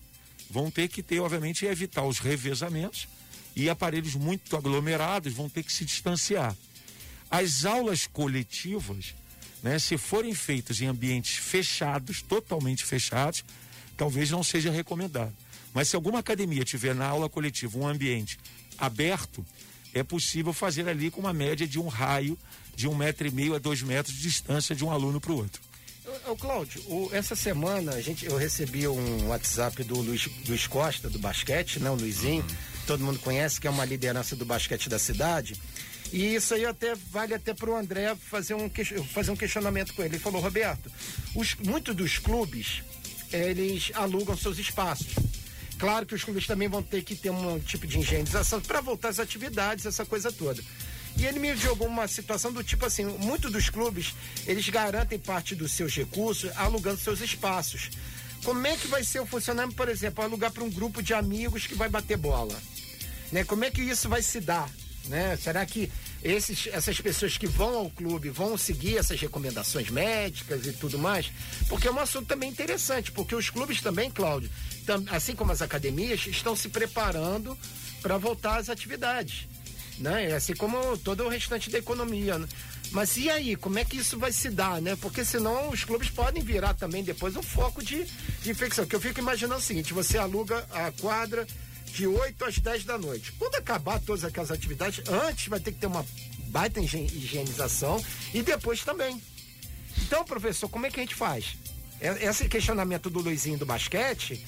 vão 0.50 0.72
ter 0.72 0.88
que 0.88 1.04
ter, 1.04 1.20
obviamente, 1.20 1.66
evitar 1.66 2.04
os 2.04 2.20
revezamentos 2.20 3.08
e 3.56 3.70
aparelhos 3.70 4.16
muito 4.16 4.56
aglomerados 4.56 5.34
vão 5.34 5.50
ter 5.50 5.64
que 5.64 5.74
se 5.74 5.84
distanciar. 5.84 6.56
As 7.30 7.66
aulas 7.66 8.08
coletivas, 8.08 9.14
né, 9.62 9.80
se 9.80 9.98
forem 9.98 10.34
feitas 10.34 10.80
em 10.80 10.86
ambientes 10.86 11.38
fechados, 11.38 12.22
totalmente 12.22 12.86
fechados, 12.86 13.44
talvez 13.98 14.30
não 14.30 14.44
seja 14.44 14.72
recomendado. 14.72 15.34
Mas 15.78 15.90
se 15.90 15.96
alguma 15.96 16.18
academia 16.18 16.66
tiver 16.66 16.96
na 16.96 17.06
aula 17.06 17.30
coletiva 17.30 17.78
um 17.78 17.88
ambiente 17.88 18.40
aberto, 18.80 19.46
é 19.94 20.02
possível 20.02 20.52
fazer 20.52 20.90
ali 20.90 21.12
com 21.12 21.22
uma 21.22 21.32
média 21.32 21.68
de 21.68 21.80
um 21.80 21.88
raio 21.88 22.36
de 22.76 22.88
um 22.88 22.96
metro 22.96 23.28
e 23.28 23.30
meio 23.30 23.54
a 23.54 23.60
dois 23.60 23.84
metros 23.84 24.16
de 24.16 24.24
distância 24.24 24.76
de 24.76 24.84
um 24.84 24.90
aluno 24.90 25.22
para 25.22 25.32
o 25.32 25.36
outro. 25.36 25.62
Ô, 26.28 26.36
Cláudio, 26.36 26.82
o, 26.88 27.12
essa 27.14 27.36
semana 27.36 27.92
a 27.92 28.02
gente, 28.02 28.26
eu 28.26 28.36
recebi 28.36 28.88
um 28.88 29.28
WhatsApp 29.28 29.84
do 29.84 30.02
Luiz, 30.02 30.28
Luiz 30.48 30.66
Costa, 30.66 31.12
do 31.12 31.20
basquete, 31.20 31.80
né? 31.80 31.92
O 31.92 31.94
Luizinho, 31.94 32.42
uhum. 32.42 32.56
todo 32.88 33.04
mundo 33.04 33.20
conhece, 33.20 33.62
que 33.62 33.68
é 33.68 33.70
uma 33.70 33.86
liderança 33.86 34.36
do 34.36 34.46
basquete 34.48 34.90
da 34.90 34.98
cidade. 34.98 35.56
E 36.12 36.34
isso 36.34 36.56
aí 36.56 36.66
até 36.66 36.96
vale 36.96 37.36
até 37.36 37.54
para 37.54 37.70
o 37.70 37.76
André 37.76 38.16
fazer 38.16 38.56
um, 38.56 38.68
fazer 39.14 39.30
um 39.30 39.36
questionamento 39.36 39.94
com 39.94 40.02
ele. 40.02 40.16
Ele 40.16 40.24
falou, 40.24 40.42
Roberto, 40.42 40.92
os, 41.36 41.54
muitos 41.54 41.96
dos 41.96 42.18
clubes, 42.18 42.82
eles 43.32 43.92
alugam 43.94 44.36
seus 44.36 44.58
espaços. 44.58 45.37
Claro 45.78 46.06
que 46.06 46.16
os 46.16 46.24
clubes 46.24 46.48
também 46.48 46.68
vão 46.68 46.82
ter 46.82 47.04
que 47.04 47.16
ter 47.16 47.30
um 47.30 47.60
tipo 47.60 47.86
de 47.86 48.00
higienização 48.00 48.60
para 48.60 48.82
voltar 48.82 49.10
às 49.10 49.20
atividades, 49.20 49.86
essa 49.86 50.06
coisa 50.06 50.32
toda. 50.32 50.62
E 51.18 51.26
ele 51.26 51.40
me 51.40 51.56
jogou 51.56 51.88
uma 51.88 52.08
situação 52.08 52.52
do 52.52 52.64
tipo 52.64 52.86
assim, 52.86 53.06
muitos 53.06 53.52
dos 53.52 53.70
clubes, 53.70 54.14
eles 54.46 54.68
garantem 54.70 55.18
parte 55.18 55.56
dos 55.56 55.72
seus 55.72 55.96
recursos 55.96 56.52
alugando 56.56 57.00
seus 57.00 57.22
espaços. 57.22 57.90
Como 58.44 58.66
é 58.66 58.76
que 58.76 58.88
vai 58.88 59.04
ser 59.04 59.20
o 59.20 59.26
funcionamento, 59.26 59.76
por 59.76 59.90
exemplo, 59.90 60.24
alugar 60.24 60.52
para 60.52 60.64
um 60.64 60.70
grupo 60.70 61.02
de 61.02 61.14
amigos 61.14 61.66
que 61.66 61.76
vai 61.76 61.90
bater 61.90 62.18
bola? 62.18 62.56
Né? 63.32 63.44
Como 63.44 63.66
é 63.66 63.72
que 63.72 63.82
isso 63.82 64.08
vai 64.08 64.22
se 64.22 64.40
dar? 64.40 64.70
Né? 65.06 65.38
Será 65.38 65.66
que 65.66 65.92
esses, 66.24 66.68
essas 66.68 67.00
pessoas 67.00 67.38
que 67.38 67.48
vão 67.48 67.76
ao 67.76 67.90
clube 67.90 68.30
vão 68.30 68.58
seguir 68.58 68.98
essas 68.98 69.20
recomendações 69.20 69.90
médicas 69.90 70.66
e 70.66 70.74
tudo 70.74 70.98
mais? 70.98 71.32
Porque 71.70 71.88
é 71.88 71.92
um 71.92 72.00
assunto 72.00 72.28
também 72.28 72.50
interessante, 72.50 73.12
porque 73.12 73.36
os 73.36 73.50
clubes 73.50 73.82
também, 73.82 74.10
Cláudio, 74.10 74.50
tam, 74.86 75.04
assim 75.10 75.36
como 75.36 75.52
as 75.52 75.62
academias, 75.62 76.26
estão 76.28 76.56
se 76.56 76.70
preparando 76.70 77.58
para 78.02 78.18
voltar 78.18 78.58
às 78.58 78.70
atividades. 78.70 79.48
Né? 80.00 80.34
Assim 80.34 80.56
como 80.56 80.98
todo 80.98 81.24
o 81.24 81.30
restante 81.30 81.70
da 81.70 81.80
economia. 81.80 82.38
Né? 82.38 82.48
Mas 82.92 83.18
e 83.18 83.30
aí, 83.30 83.56
como 83.56 83.80
é 83.80 83.86
que 83.86 83.98
isso 83.98 84.18
vai 84.18 84.32
se 84.32 84.50
dar, 84.50 84.82
né? 84.82 84.96
Porque 84.96 85.26
senão 85.26 85.70
os 85.70 85.84
clubes 85.84 86.10
podem 86.10 86.42
virar 86.42 86.74
também 86.74 87.04
depois 87.04 87.36
um 87.36 87.44
foco 87.44 87.84
de, 87.84 88.06
de 88.42 88.50
infecção. 88.50 88.86
Que 88.86 88.96
eu 88.96 89.02
fico 89.02 89.20
imaginando 89.20 89.60
o 89.60 89.64
seguinte: 89.64 89.94
você 89.94 90.18
aluga 90.18 90.66
a 90.72 90.92
quadra 90.92 91.46
de 91.98 92.06
8 92.06 92.46
às 92.46 92.60
10 92.60 92.84
da 92.84 92.96
noite. 92.96 93.32
Quando 93.40 93.56
acabar 93.56 94.00
todas 94.00 94.24
aquelas 94.24 94.52
atividades, 94.52 95.04
antes 95.10 95.48
vai 95.48 95.60
ter 95.60 95.72
que 95.72 95.80
ter 95.80 95.88
uma 95.88 96.06
baita 96.50 96.80
higienização 96.80 98.00
e 98.32 98.44
depois 98.44 98.84
também. 98.84 99.20
Então, 100.04 100.24
professor, 100.24 100.70
como 100.70 100.86
é 100.86 100.92
que 100.92 101.00
a 101.00 101.04
gente 101.04 101.16
faz? 101.16 101.58
Esse 102.00 102.48
questionamento 102.48 103.10
do 103.10 103.20
Luizinho 103.20 103.58
do 103.58 103.66
basquete 103.66 104.46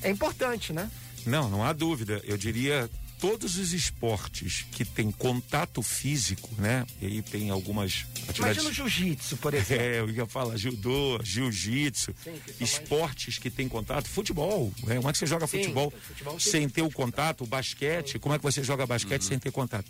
é 0.00 0.10
importante, 0.10 0.72
né? 0.72 0.88
Não, 1.26 1.50
não 1.50 1.64
há 1.64 1.72
dúvida. 1.72 2.20
Eu 2.22 2.36
diria 2.36 2.88
todos 3.22 3.56
os 3.56 3.72
esportes 3.72 4.66
que 4.72 4.84
têm 4.84 5.12
contato 5.12 5.80
físico, 5.80 6.50
né? 6.58 6.84
E 7.00 7.06
aí 7.06 7.22
tem 7.22 7.50
algumas 7.50 8.04
atividades. 8.28 8.40
Imagina 8.40 8.68
o 8.68 8.72
jiu-jitsu, 8.72 9.36
por 9.36 9.54
exemplo. 9.54 9.84
É, 9.84 10.00
eu 10.00 10.10
ia 10.10 10.26
falar 10.26 10.56
judô, 10.56 11.20
jiu-jitsu, 11.22 12.12
esportes 12.58 13.34
mais... 13.34 13.38
que 13.38 13.48
têm 13.48 13.68
contato, 13.68 14.08
futebol, 14.08 14.72
né? 14.82 14.96
Como 14.96 15.08
é 15.08 15.12
que 15.12 15.18
você 15.18 15.26
joga 15.26 15.46
Sim, 15.46 15.58
futebol, 15.58 15.92
futebol 16.02 16.40
sem 16.40 16.68
ter 16.68 16.82
o 16.82 16.90
contato, 16.90 17.44
o 17.44 17.46
basquete, 17.46 18.14
Sim. 18.14 18.18
como 18.18 18.34
é 18.34 18.38
que 18.38 18.42
você 18.42 18.64
joga 18.64 18.84
basquete 18.88 19.22
uhum. 19.22 19.28
sem 19.28 19.38
ter 19.38 19.52
contato? 19.52 19.88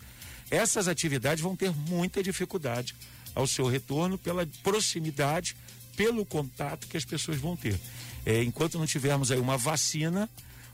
Essas 0.51 0.87
atividades 0.87 1.43
vão 1.43 1.57
ter 1.57 1.73
muita 1.73 2.23
dificuldade 2.23 2.95
ao 3.35 3.47
seu 3.47 3.67
retorno 3.67 4.19
pela 4.19 4.47
proximidade, 4.63 5.57
pelo 5.97 6.27
contato 6.27 6.87
que 6.87 6.99
as 6.99 7.05
pessoas 7.07 7.39
vão 7.39 7.57
ter. 7.57 7.81
É, 8.27 8.43
enquanto 8.43 8.79
não 8.79 8.85
tivermos 8.85 9.33
aí 9.33 9.41
uma 9.41 9.57
vacina 9.57 10.29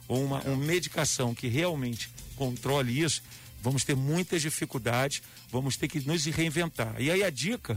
ou 0.09 0.25
uma, 0.25 0.41
uma 0.41 0.57
medicação 0.57 1.33
que 1.33 1.47
realmente 1.47 2.11
controle 2.39 2.99
isso, 2.99 3.23
vamos 3.63 3.85
ter 3.85 3.97
muitas 3.97 4.41
dificuldades, 4.41 5.21
vamos 5.51 5.77
ter 5.77 5.89
que 5.89 6.01
nos 6.01 6.25
reinventar. 6.25 6.95
E 6.99 7.11
aí 7.11 7.23
a 7.23 7.31
dica 7.31 7.77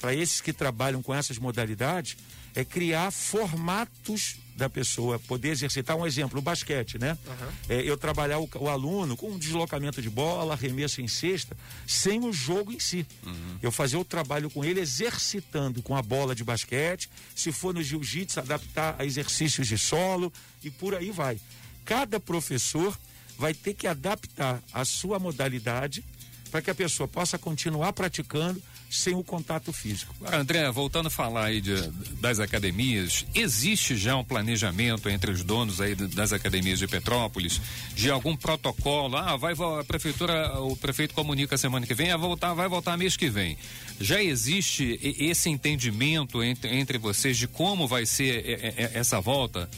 para 0.00 0.14
esses 0.14 0.40
que 0.40 0.52
trabalham 0.52 1.02
com 1.02 1.14
essas 1.14 1.38
modalidades 1.38 2.16
é 2.54 2.64
criar 2.64 3.10
formatos 3.10 4.36
da 4.56 4.68
pessoa 4.68 5.18
poder 5.18 5.50
exercitar 5.50 5.96
um 5.96 6.06
exemplo, 6.06 6.38
o 6.38 6.42
basquete, 6.42 6.98
né? 6.98 7.16
Uhum. 7.26 7.48
É, 7.68 7.82
eu 7.82 7.96
trabalhar 7.96 8.38
o, 8.38 8.48
o, 8.58 8.68
aluno 8.68 9.16
com 9.16 9.30
um 9.30 9.38
deslocamento 9.38 10.02
de 10.02 10.10
bola, 10.10 10.52
arremesso 10.52 11.00
em 11.00 11.08
cesta, 11.08 11.56
sem 11.86 12.24
o 12.24 12.32
jogo 12.32 12.72
em 12.72 12.78
si. 12.78 13.06
Uhum. 13.24 13.58
Eu 13.62 13.70
fazer 13.70 13.96
o 13.96 14.04
trabalho 14.04 14.50
com 14.50 14.64
ele 14.64 14.80
exercitando 14.80 15.82
com 15.82 15.96
a 15.96 16.02
bola 16.02 16.34
de 16.34 16.44
basquete, 16.44 17.08
se 17.34 17.52
for 17.52 17.72
no 17.72 17.82
jiu-jitsu, 17.82 18.40
adaptar 18.40 18.96
a 18.98 19.04
exercícios 19.04 19.66
de 19.66 19.78
solo 19.78 20.32
e 20.62 20.70
por 20.70 20.94
aí 20.94 21.10
vai. 21.10 21.40
Cada 21.84 22.20
professor 22.20 22.98
vai 23.40 23.54
ter 23.54 23.72
que 23.72 23.86
adaptar 23.86 24.62
a 24.70 24.84
sua 24.84 25.18
modalidade 25.18 26.04
para 26.50 26.60
que 26.60 26.70
a 26.70 26.74
pessoa 26.74 27.08
possa 27.08 27.38
continuar 27.38 27.92
praticando 27.94 28.60
sem 28.90 29.14
o 29.14 29.22
contato 29.22 29.72
físico. 29.72 30.14
André, 30.30 30.68
voltando 30.70 31.06
a 31.06 31.10
falar 31.10 31.46
aí 31.46 31.60
de, 31.60 31.74
das 32.20 32.40
academias, 32.40 33.24
existe 33.34 33.96
já 33.96 34.16
um 34.16 34.24
planejamento 34.24 35.08
entre 35.08 35.30
os 35.30 35.42
donos 35.42 35.80
aí 35.80 35.94
das 35.94 36.32
academias 36.32 36.78
de 36.78 36.86
Petrópolis 36.86 37.60
de 37.94 38.10
algum 38.10 38.36
protocolo? 38.36 39.16
Ah, 39.16 39.36
vai 39.36 39.54
a 39.54 39.84
prefeitura, 39.84 40.60
o 40.60 40.76
prefeito 40.76 41.14
comunica 41.14 41.56
semana 41.56 41.86
que 41.86 41.94
vem, 41.94 42.10
ah, 42.10 42.16
voltar, 42.16 42.52
vai 42.52 42.68
voltar 42.68 42.96
mês 42.98 43.16
que 43.16 43.30
vem. 43.30 43.56
Já 43.98 44.20
existe 44.20 44.98
esse 45.02 45.48
entendimento 45.48 46.42
entre, 46.42 46.76
entre 46.76 46.98
vocês 46.98 47.38
de 47.38 47.46
como 47.46 47.86
vai 47.86 48.04
ser 48.04 48.90
essa 48.92 49.20
volta? 49.20 49.70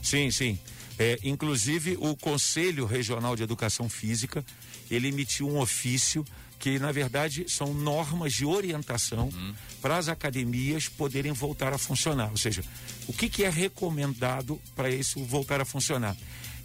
Sim, 0.00 0.30
sim. 0.30 0.58
É, 1.00 1.18
inclusive, 1.24 1.96
o 1.98 2.14
Conselho 2.14 2.84
Regional 2.84 3.34
de 3.34 3.42
Educação 3.42 3.88
Física, 3.88 4.44
ele 4.90 5.08
emitiu 5.08 5.48
um 5.48 5.58
ofício 5.58 6.22
que, 6.58 6.78
na 6.78 6.92
verdade, 6.92 7.46
são 7.48 7.72
normas 7.72 8.34
de 8.34 8.44
orientação 8.44 9.30
uhum. 9.32 9.54
para 9.80 9.96
as 9.96 10.08
academias 10.08 10.90
poderem 10.90 11.32
voltar 11.32 11.72
a 11.72 11.78
funcionar. 11.78 12.30
Ou 12.30 12.36
seja, 12.36 12.62
o 13.08 13.14
que, 13.14 13.30
que 13.30 13.44
é 13.44 13.48
recomendado 13.48 14.60
para 14.76 14.90
isso 14.90 15.24
voltar 15.24 15.58
a 15.58 15.64
funcionar? 15.64 16.14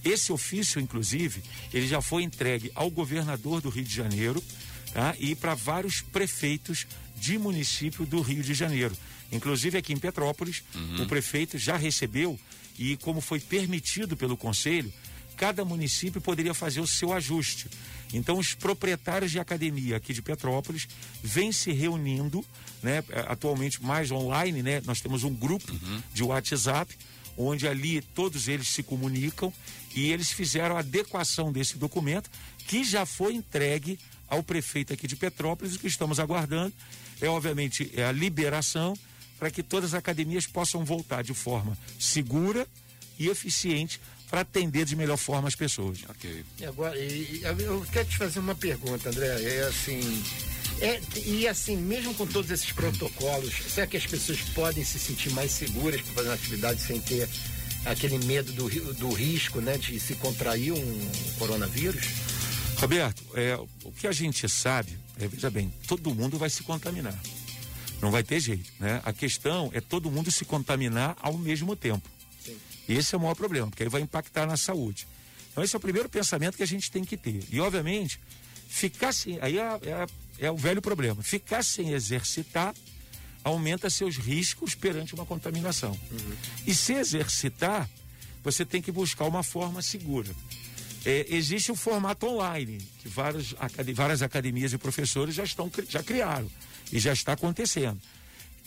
Esse 0.04 0.34
ofício, 0.34 0.82
inclusive, 0.82 1.42
ele 1.74 1.88
já 1.88 2.02
foi 2.02 2.22
entregue 2.24 2.70
ao 2.76 2.92
governador 2.92 3.62
do 3.62 3.70
Rio 3.70 3.86
de 3.86 3.96
Janeiro 3.96 4.44
tá? 4.94 5.16
e 5.18 5.34
para 5.34 5.56
vários 5.56 6.02
prefeitos 6.02 6.86
de 7.16 7.38
município 7.38 8.06
do 8.06 8.20
Rio 8.20 8.44
de 8.44 8.54
Janeiro. 8.54 8.98
Inclusive 9.32 9.78
aqui 9.78 9.94
em 9.94 9.98
Petrópolis, 9.98 10.62
uhum. 10.76 11.04
o 11.04 11.08
prefeito 11.08 11.58
já 11.58 11.78
recebeu 11.78 12.38
e 12.78 12.98
como 12.98 13.22
foi 13.22 13.40
permitido 13.40 14.16
pelo 14.16 14.38
conselho, 14.38 14.92
cada 15.36 15.66
município 15.66 16.22
poderia 16.22 16.54
fazer 16.54 16.80
o 16.80 16.88
seu 16.88 17.14
ajuste. 17.14 17.68
Então, 18.14 18.38
os 18.38 18.54
proprietários 18.54 19.32
de 19.32 19.40
academia 19.40 19.98
aqui 19.98 20.14
de 20.14 20.22
Petrópolis 20.22 20.88
vêm 21.22 21.52
se 21.52 21.72
reunindo, 21.72 22.46
né, 22.82 23.04
atualmente 23.28 23.84
mais 23.84 24.12
online, 24.12 24.62
né? 24.62 24.82
Nós 24.86 25.02
temos 25.02 25.24
um 25.24 25.34
grupo 25.34 25.72
uhum. 25.72 26.02
de 26.14 26.24
WhatsApp, 26.24 26.96
onde 27.38 27.68
ali 27.68 28.02
todos 28.02 28.48
eles 28.48 28.70
se 28.70 28.84
comunicam 28.84 29.52
e 29.94 30.10
eles 30.12 30.32
fizeram 30.32 30.78
a 30.78 30.80
adequação 30.80 31.52
desse 31.52 31.78
documento, 31.78 32.30
que 32.68 32.84
já 32.84 33.06
foi 33.06 33.34
entregue 33.34 34.00
ao 34.28 34.42
prefeito 34.42 34.94
aqui 34.94 35.08
de 35.08 35.16
Petrópolis, 35.16 35.76
o 35.76 35.80
que 35.80 35.88
estamos 35.88 36.20
aguardando 36.20 36.74
é, 37.22 37.30
obviamente, 37.30 37.92
é 37.96 38.06
a 38.06 38.12
liberação 38.12 38.94
para 39.40 39.52
que 39.52 39.64
todas 39.64 39.94
as 39.94 40.00
academias 40.00 40.48
possam 40.48 40.84
voltar 40.84 41.24
de 41.24 41.34
forma 41.34 41.78
segura 42.00 42.68
e 43.18 43.28
eficiente 43.28 44.00
para 44.30 44.42
atender 44.42 44.86
de 44.86 44.96
melhor 44.96 45.18
forma 45.18 45.48
as 45.48 45.56
pessoas. 45.56 46.00
Ok. 46.10 46.44
E 46.60 46.66
agora, 46.66 46.98
e, 46.98 47.42
eu 47.44 47.86
quero 47.92 48.08
te 48.08 48.18
fazer 48.18 48.40
uma 48.40 48.56
pergunta, 48.56 49.10
André. 49.10 49.28
É 49.28 49.68
assim. 49.68 50.24
É, 50.82 51.00
e 51.26 51.48
assim, 51.48 51.78
mesmo 51.78 52.14
com 52.16 52.28
todos 52.28 52.52
esses 52.52 52.72
protocolos, 52.72 53.54
será 53.70 53.88
que 53.88 53.96
as 53.96 54.06
pessoas 54.06 54.42
podem 54.54 54.84
se 54.84 55.00
sentir 55.00 55.30
mais 55.32 55.52
seguras 55.52 56.02
para 56.02 56.14
fazer 56.16 56.28
uma 56.28 56.36
atividade 56.36 56.82
sem 56.82 57.00
ter 57.00 57.30
aquele 57.86 58.18
medo 58.26 58.52
do, 58.52 58.94
do 58.96 59.10
risco, 59.14 59.62
né, 59.62 59.78
de 59.78 59.98
se 60.00 60.16
contrair 60.16 60.74
um 60.74 61.12
coronavírus? 61.38 62.06
Roberto, 62.76 63.24
é, 63.36 63.56
o 63.84 63.92
que 63.92 64.06
a 64.06 64.12
gente 64.12 64.50
sabe, 64.50 64.98
é, 65.18 65.28
veja 65.28 65.50
bem, 65.50 65.74
todo 65.88 66.14
mundo 66.14 66.38
vai 66.38 66.50
se 66.50 66.62
contaminar. 66.64 67.18
Não 68.02 68.12
vai 68.12 68.24
ter 68.24 68.40
jeito, 68.40 68.72
né? 68.80 69.02
A 69.04 69.14
questão 69.14 69.72
é 69.74 69.82
todo 69.82 70.12
mundo 70.12 70.32
se 70.32 70.46
contaminar 70.46 71.16
ao 71.22 71.38
mesmo 71.38 71.76
tempo. 71.76 72.08
Sim. 72.44 72.58
Esse 72.88 73.16
é 73.16 73.18
o 73.18 73.22
maior 73.22 73.36
problema, 73.36 73.68
porque 73.68 73.84
aí 73.84 73.90
vai 73.90 74.02
impactar 74.02 74.46
na 74.46 74.58
saúde. 74.58 75.08
Então 75.52 75.64
esse 75.64 75.76
é 75.76 75.78
o 75.78 75.82
primeiro 75.82 76.10
pensamento 76.10 76.58
que 76.58 76.64
a 76.64 76.68
gente 76.68 76.92
tem 76.92 77.04
que 77.04 77.16
ter. 77.16 77.44
E 77.50 77.60
obviamente, 77.60 78.20
ficar 78.68 79.14
sem, 79.14 79.40
aí 79.42 79.58
é, 79.58 79.62
é, 79.62 80.08
é 80.48 80.52
o 80.52 80.58
velho 80.58 80.82
problema. 80.82 81.24
Ficar 81.24 81.64
sem 81.64 81.92
exercitar 81.94 82.74
aumenta 83.44 83.90
seus 83.90 84.18
riscos 84.18 84.76
perante 84.76 85.14
uma 85.14 85.26
contaminação. 85.26 85.92
Uhum. 85.92 86.36
E 86.66 86.74
se 86.74 86.94
exercitar, 86.94 87.90
você 88.44 88.66
tem 88.66 88.82
que 88.82 88.92
buscar 88.92 89.26
uma 89.26 89.44
forma 89.44 89.82
segura. 89.82 90.30
É, 91.06 91.28
existe 91.30 91.72
o 91.72 91.76
formato 91.76 92.26
online, 92.26 92.80
que 93.00 93.08
várias, 93.08 93.54
várias 93.94 94.24
academias 94.24 94.74
e 94.74 94.78
professores 94.78 95.36
já 95.36 95.44
estão 95.44 95.72
já 95.88 96.02
criaram. 96.02 96.50
E 96.92 97.00
já 97.00 97.14
está 97.14 97.34
acontecendo. 97.34 98.00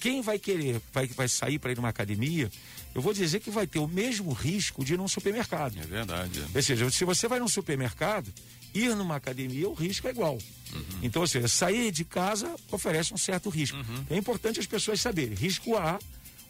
Quem 0.01 0.23
vai 0.23 0.39
querer, 0.39 0.81
vai, 0.93 1.07
vai 1.09 1.29
sair 1.29 1.59
para 1.59 1.73
ir 1.73 1.77
numa 1.77 1.89
academia, 1.89 2.49
eu 2.95 3.03
vou 3.03 3.13
dizer 3.13 3.41
que 3.41 3.51
vai 3.51 3.67
ter 3.67 3.81
o 3.81 3.89
mesmo 3.89 4.33
risco 4.33 4.85
de 4.85 4.95
ir 4.95 4.97
num 4.97 5.09
supermercado. 5.09 5.77
É 5.79 5.87
verdade. 5.87 6.45
Ou 6.55 6.63
seja, 6.63 6.91
se 6.91 7.05
você 7.05 7.27
vai 7.27 7.41
num 7.41 7.49
supermercado, 7.49 8.33
ir 8.73 8.95
numa 8.95 9.17
academia, 9.17 9.69
o 9.69 9.75
risco 9.75 10.07
é 10.07 10.11
igual. 10.11 10.39
Uhum. 10.73 10.83
Então, 11.03 11.23
ou 11.23 11.29
seja, 11.29 11.49
sair 11.49 11.91
de 11.91 12.05
casa 12.05 12.55
oferece 12.71 13.13
um 13.13 13.17
certo 13.17 13.49
risco. 13.49 13.77
Uhum. 13.77 14.05
É 14.11 14.17
importante 14.17 14.61
as 14.61 14.67
pessoas 14.67 15.01
saberem. 15.01 15.35
Risco 15.35 15.77
A, 15.77 15.99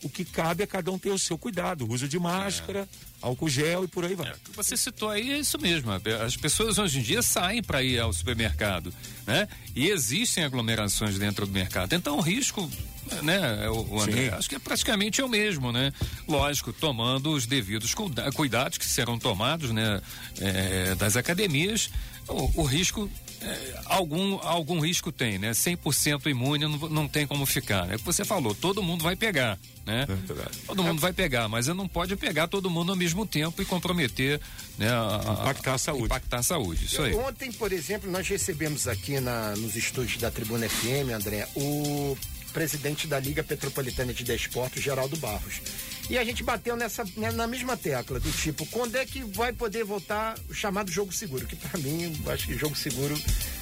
o 0.02 0.08
que 0.08 0.24
cabe 0.24 0.62
é 0.62 0.66
cada 0.66 0.90
um 0.90 0.98
ter 0.98 1.10
o 1.10 1.18
seu 1.18 1.36
cuidado. 1.36 1.90
Uso 1.90 2.08
de 2.08 2.18
máscara, 2.18 2.80
é. 2.80 2.86
álcool 3.20 3.48
gel 3.48 3.84
e 3.84 3.88
por 3.88 4.04
aí 4.04 4.14
vai. 4.14 4.28
É, 4.28 4.34
você 4.54 4.76
citou 4.76 5.10
aí 5.10 5.32
é 5.32 5.38
isso 5.38 5.58
mesmo. 5.60 5.90
As 6.24 6.36
pessoas 6.36 6.78
hoje 6.78 7.00
em 7.00 7.02
dia 7.02 7.22
saem 7.22 7.62
para 7.62 7.82
ir 7.82 7.98
ao 7.98 8.12
supermercado, 8.12 8.92
né? 9.26 9.48
E 9.74 9.88
existem 9.88 10.44
aglomerações 10.44 11.18
dentro 11.18 11.46
do 11.46 11.52
mercado. 11.52 11.94
Então 11.94 12.16
o 12.18 12.20
risco, 12.20 12.70
né, 13.22 13.68
o, 13.70 14.00
André, 14.00 14.30
Sim. 14.30 14.36
acho 14.36 14.48
que 14.48 14.54
é 14.54 14.58
praticamente 14.58 15.20
o 15.22 15.28
mesmo, 15.28 15.72
né? 15.72 15.92
Lógico, 16.26 16.72
tomando 16.72 17.32
os 17.32 17.46
devidos 17.46 17.94
cuidados 18.34 18.78
que 18.78 18.86
serão 18.86 19.18
tomados, 19.18 19.70
né, 19.70 20.00
é, 20.40 20.94
das 20.94 21.16
academias 21.16 21.90
O, 22.28 22.60
o 22.60 22.62
risco, 22.62 23.10
é, 23.40 23.80
algum, 23.84 24.38
algum 24.42 24.80
risco 24.80 25.12
tem, 25.12 25.38
né? 25.38 25.52
100% 25.52 26.26
imune 26.26 26.64
não, 26.64 26.88
não 26.88 27.08
tem 27.08 27.26
como 27.26 27.46
ficar. 27.46 27.90
É 27.90 27.96
o 27.96 27.98
que 27.98 28.04
você 28.04 28.24
falou, 28.24 28.54
todo 28.54 28.82
mundo 28.82 29.02
vai 29.02 29.16
pegar, 29.16 29.58
né? 29.86 30.06
É 30.08 30.66
todo 30.66 30.82
mundo 30.82 31.00
vai 31.00 31.12
pegar, 31.12 31.48
mas 31.48 31.66
não 31.68 31.86
pode 31.86 32.16
pegar 32.16 32.48
todo 32.48 32.70
mundo 32.70 32.90
ao 32.90 32.96
mesmo 32.96 33.24
tempo 33.26 33.62
e 33.62 33.64
comprometer, 33.64 34.40
né? 34.76 34.88
A, 34.90 35.40
impactar 35.40 35.74
a 35.74 35.78
saúde. 35.78 36.04
Impactar 36.04 36.38
a 36.38 36.42
saúde, 36.42 36.84
isso 36.86 37.02
aí. 37.02 37.14
Ontem, 37.14 37.52
por 37.52 37.72
exemplo, 37.72 38.10
nós 38.10 38.26
recebemos 38.28 38.88
aqui 38.88 39.20
na, 39.20 39.54
nos 39.56 39.76
estúdios 39.76 40.20
da 40.20 40.30
Tribuna 40.30 40.68
FM, 40.68 41.12
André, 41.14 41.48
o 41.54 42.16
presidente 42.52 43.06
da 43.06 43.18
Liga 43.18 43.42
Petropolitana 43.42 44.12
de 44.12 44.24
Desportos, 44.24 44.82
Geraldo 44.82 45.16
Barros. 45.16 45.60
E 46.10 46.16
a 46.16 46.24
gente 46.24 46.42
bateu 46.42 46.74
nessa 46.74 47.04
né, 47.16 47.30
na 47.32 47.46
mesma 47.46 47.76
tecla, 47.76 48.18
do 48.18 48.30
tipo, 48.32 48.64
quando 48.66 48.96
é 48.96 49.04
que 49.04 49.22
vai 49.22 49.52
poder 49.52 49.84
voltar 49.84 50.38
o 50.48 50.54
chamado 50.54 50.90
jogo 50.90 51.12
seguro? 51.12 51.46
Que 51.46 51.54
para 51.54 51.78
mim, 51.78 52.18
acho 52.28 52.46
que 52.46 52.56
jogo 52.56 52.74
seguro, 52.74 53.14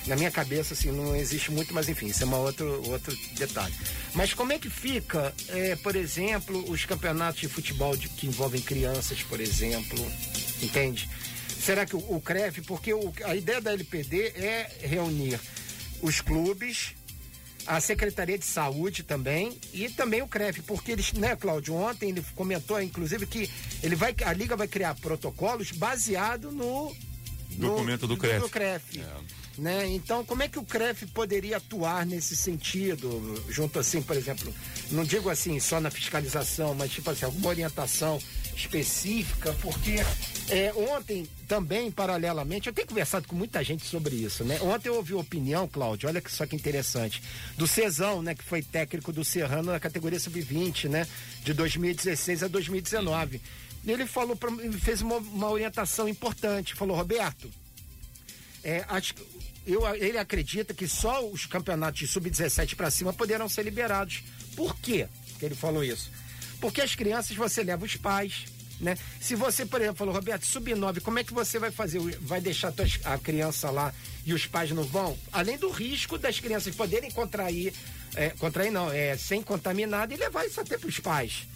na 0.07 0.15
minha 0.15 0.31
cabeça, 0.31 0.73
assim, 0.73 0.93
não 0.93 1.17
existe 1.17 1.51
muito, 1.51 1.75
mas 1.75 1.89
enfim, 1.89 2.07
isso 2.07 2.23
é 2.23 2.27
uma 2.27 2.37
outro, 2.37 2.89
outro 2.89 3.17
detalhe. 3.33 3.75
Mas 4.15 4.33
como 4.33 4.53
é 4.53 4.59
que 4.61 4.71
fica, 4.71 5.35
é, 5.49 5.75
por 5.77 5.97
exemplo, 5.97 6.71
os 6.71 6.85
campeonatos 6.85 7.41
de 7.41 7.49
futebol 7.49 7.97
de, 7.97 8.09
que 8.09 8.29
envolvem 8.29 8.61
crianças, 8.61 9.23
por 9.25 9.41
exemplo, 9.41 9.99
entende? 10.63 11.09
Será 11.61 11.85
que 11.85 11.97
o, 11.97 11.99
o 11.99 12.21
CREF, 12.21 12.63
porque 12.63 12.95
o, 12.95 13.13
a 13.25 13.35
ideia 13.35 13.61
da 13.61 13.73
LPD 13.73 14.35
é 14.37 14.71
reunir 14.83 15.41
os 16.01 16.21
clubes, 16.21 16.95
a 17.67 17.81
Secretaria 17.81 18.39
de 18.39 18.45
Saúde 18.45 19.03
também 19.03 19.59
e 19.73 19.89
também 19.89 20.23
o 20.23 20.29
CREF, 20.29 20.63
porque 20.63 20.93
eles, 20.93 21.13
né, 21.13 21.35
Cláudio, 21.37 21.75
ontem 21.75 22.11
ele 22.11 22.25
comentou, 22.35 22.81
inclusive, 22.81 23.27
que 23.27 23.51
ele 23.83 23.97
vai, 23.97 24.15
a 24.25 24.33
Liga 24.33 24.57
vai 24.57 24.69
criar 24.69 24.95
protocolos 24.95 25.73
baseado 25.73 26.53
no 26.53 26.95
documento 27.51 28.07
do 28.07 28.17
CREF. 28.17 28.41
Do 28.41 28.49
CREF. 28.49 29.01
É. 29.01 29.37
Né? 29.59 29.87
Então, 29.89 30.23
como 30.25 30.43
é 30.43 30.49
que 30.49 30.59
o 30.59 30.65
CREF 30.65 31.07
poderia 31.07 31.57
atuar 31.57 32.05
nesse 32.05 32.37
sentido, 32.37 33.43
junto 33.49 33.79
assim, 33.79 34.03
por 34.03 34.15
exemplo, 34.15 34.53
não 34.91 35.03
digo 35.03 35.31
assim 35.31 35.59
só 35.59 35.81
na 35.81 35.91
fiscalização, 35.91 36.75
mas 36.75 36.93
tipo 36.93 37.09
assim, 37.11 37.25
alguma 37.25 37.49
orientação 37.49 38.19
específica, 38.57 39.53
porque 39.61 39.97
é, 40.49 40.73
ontem 40.75 41.29
também, 41.47 41.91
paralelamente, 41.91 42.69
eu 42.69 42.73
tenho 42.73 42.89
conversado 42.89 43.29
com 43.29 43.37
muita 43.37 43.63
gente 43.63 43.85
sobre 43.85 44.17
isso, 44.17 44.45
né? 44.45 44.59
Ontem 44.63 44.89
eu 44.89 44.95
ouvi 44.95 45.13
a 45.13 45.19
opinião, 45.19 45.69
Cláudio, 45.69 46.09
olha 46.09 46.23
só 46.27 46.47
que 46.47 46.57
interessante, 46.57 47.23
do 47.57 47.67
Cezão, 47.67 48.23
né, 48.23 48.35
que 48.35 48.43
foi 48.43 48.63
técnico 48.63 49.13
do 49.13 49.25
Serrano 49.25 49.73
na 49.73 49.79
categoria 49.81 50.19
sub-20, 50.19 50.89
né, 50.89 51.07
de 51.45 51.53
2016 51.53 52.43
a 52.43 52.49
2019. 52.49 53.41
E 53.85 53.91
ele 53.91 54.07
falou, 54.07 54.35
pra, 54.35 54.51
fez 54.81 55.03
uma, 55.03 55.19
uma 55.19 55.51
orientação 55.51 56.09
importante, 56.09 56.75
falou, 56.75 56.97
Roberto, 56.97 57.51
é, 58.65 58.85
acho, 58.89 59.15
eu, 59.67 59.87
ele 59.95 60.19
acredita 60.19 60.73
que 60.73 60.89
só 60.89 61.25
os 61.29 61.47
campeonatos 61.47 62.01
de 62.01 62.07
sub-17 62.07 62.75
para 62.75 62.91
cima 62.91 63.13
poderão 63.13 63.49
ser 63.49 63.63
liberados. 63.63 64.25
Por 64.57 64.75
quê 64.77 65.07
que 65.39 65.45
ele 65.45 65.55
falou 65.55 65.85
isso? 65.85 66.11
Porque 66.61 66.81
as 66.81 66.95
crianças 66.95 67.37
você 67.37 67.63
leva 67.63 67.85
os 67.85 67.97
pais, 67.97 68.47
né? 68.81 68.97
Se 69.21 69.35
você, 69.35 69.65
por 69.65 69.81
exemplo, 69.81 69.97
falou, 69.97 70.15
Roberto, 70.15 70.45
sub-9, 70.45 71.01
como 71.01 71.19
é 71.19 71.25
que 71.25 71.33
você 71.33 71.59
vai 71.59 71.71
fazer? 71.71 71.99
Vai 72.21 72.41
deixar 72.41 72.73
a 73.05 73.19
criança 73.19 73.71
lá 73.71 73.93
e 74.25 74.35
os 74.35 74.47
pais 74.47 74.71
não 74.71 74.85
vão? 74.85 75.17
Além 75.33 75.57
do 75.57 75.71
risco 75.71 76.19
das 76.19 76.41
crianças 76.41 76.75
poderem 76.75 77.11
contrair, 77.11 77.73
é, 78.15 78.31
contrair 78.31 78.71
não, 78.71 78.91
é, 78.91 79.17
sem 79.17 79.43
contaminado 79.43 80.13
e 80.13 80.17
levar 80.17 80.45
isso 80.45 80.61
até 80.61 80.77
para 80.77 80.89
os 80.89 81.01
pais. 81.01 81.47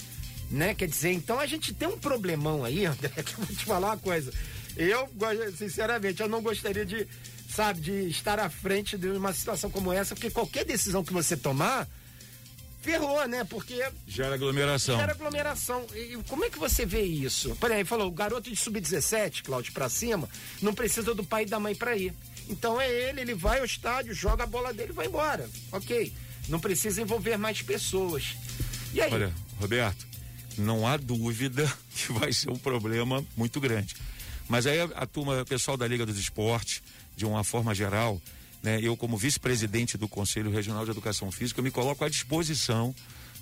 Né? 0.51 0.75
Quer 0.75 0.89
dizer, 0.89 1.13
então 1.13 1.39
a 1.39 1.47
gente 1.47 1.75
tem 1.75 1.89
um 1.89 1.99
problemão 1.99 2.65
aí, 2.65 2.85
André, 2.87 3.11
que 3.23 3.35
eu 3.35 3.45
vou 3.45 3.57
te 3.57 3.65
falar 3.65 3.89
uma 3.89 3.99
coisa. 3.99 4.33
Eu, 4.77 5.09
sinceramente, 5.57 6.23
eu 6.23 6.29
não 6.29 6.41
gostaria 6.41 6.87
de, 6.87 7.07
sabe, 7.55 7.81
de 7.81 8.09
estar 8.09 8.39
à 8.39 8.49
frente 8.49 8.97
de 8.97 9.09
uma 9.09 9.33
situação 9.33 9.71
como 9.71 9.93
essa, 9.93 10.15
porque 10.15 10.31
qualquer 10.31 10.65
decisão 10.65 11.05
que 11.05 11.13
você 11.13 11.37
tomar, 11.37 11.87
ferrou, 12.81 13.27
né? 13.27 13.45
Porque. 13.45 13.83
Gera 14.07 14.35
aglomeração. 14.35 14.99
Gera 14.99 15.13
aglomeração. 15.13 15.87
E 15.95 16.19
como 16.29 16.45
é 16.45 16.51
que 16.51 16.59
você 16.59 16.85
vê 16.85 17.03
isso? 17.03 17.55
Por 17.57 17.71
aí, 17.71 17.85
falou, 17.85 18.09
o 18.09 18.13
garoto 18.13 18.51
de 18.51 18.57
sub-17, 18.57 19.43
Cláudio, 19.43 19.73
pra 19.73 19.89
cima, 19.89 20.29
não 20.61 20.75
precisa 20.75 21.15
do 21.15 21.25
pai 21.25 21.45
e 21.45 21.47
da 21.47 21.61
mãe 21.61 21.75
pra 21.75 21.97
ir. 21.97 22.13
Então 22.49 22.81
é 22.81 22.91
ele, 22.91 23.21
ele 23.21 23.35
vai 23.35 23.61
ao 23.61 23.65
estádio, 23.65 24.13
joga 24.13 24.45
a 24.45 24.47
bola 24.47 24.73
dele 24.73 24.91
e 24.91 24.95
vai 24.95 25.07
embora. 25.07 25.49
Ok. 25.71 26.13
Não 26.49 26.59
precisa 26.59 27.01
envolver 27.01 27.37
mais 27.37 27.63
pessoas. 27.63 28.37
E 28.93 29.01
aí? 29.01 29.13
Olha, 29.13 29.33
Roberto, 29.61 30.05
não 30.59 30.87
há 30.87 30.97
dúvida 30.97 31.73
que 31.95 32.13
vai 32.13 32.33
ser 32.33 32.51
um 32.51 32.59
problema 32.59 33.25
muito 33.37 33.61
grande. 33.61 33.95
Mas 34.49 34.67
aí 34.67 34.81
a, 34.81 34.85
a 34.85 35.07
turma, 35.07 35.41
o 35.41 35.47
pessoal 35.47 35.77
da 35.77 35.87
Liga 35.87 36.05
dos 36.05 36.19
Esportes, 36.19 36.83
de 37.17 37.25
uma 37.25 37.45
forma 37.45 37.73
geral, 37.73 38.21
né, 38.63 38.81
eu 38.83 38.97
como 38.97 39.17
vice-presidente 39.17 39.97
do 39.97 40.09
Conselho 40.09 40.51
Regional 40.51 40.85
de 40.85 40.91
Educação 40.91 41.31
Física, 41.31 41.63
me 41.63 41.71
coloco 41.71 42.05
à 42.05 42.09
disposição 42.09 42.95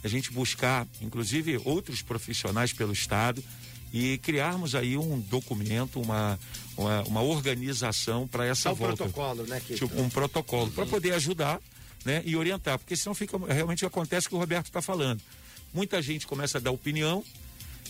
a 0.02 0.09
gente 0.09 0.33
buscar, 0.33 0.87
inclusive, 1.00 1.61
outros 1.64 2.02
profissionais 2.02 2.72
pelo 2.72 2.92
Estado 2.92 3.42
e 3.92 4.18
criarmos 4.18 4.74
aí 4.74 4.96
um 4.96 5.18
documento, 5.18 6.00
uma, 6.00 6.38
uma, 6.76 7.02
uma 7.04 7.22
organização 7.22 8.28
para 8.28 8.46
essa 8.46 8.68
é 8.68 8.72
um 8.72 8.74
volta. 8.74 8.96
protocolo, 8.96 9.44
né? 9.44 9.61
Que... 9.61 9.74
Tipo, 9.74 10.00
um 10.00 10.09
protocolo, 10.09 10.66
uhum. 10.66 10.72
para 10.72 10.87
poder 10.87 11.14
ajudar 11.14 11.61
né, 12.04 12.22
e 12.24 12.37
orientar, 12.37 12.78
porque 12.78 12.96
senão 12.96 13.14
fica, 13.14 13.37
realmente 13.52 13.85
acontece 13.85 14.26
o 14.26 14.31
que 14.31 14.37
o 14.37 14.38
Roberto 14.38 14.66
está 14.66 14.81
falando. 14.81 15.20
Muita 15.72 16.00
gente 16.00 16.26
começa 16.26 16.59
a 16.59 16.61
dar 16.61 16.70
opinião, 16.70 17.24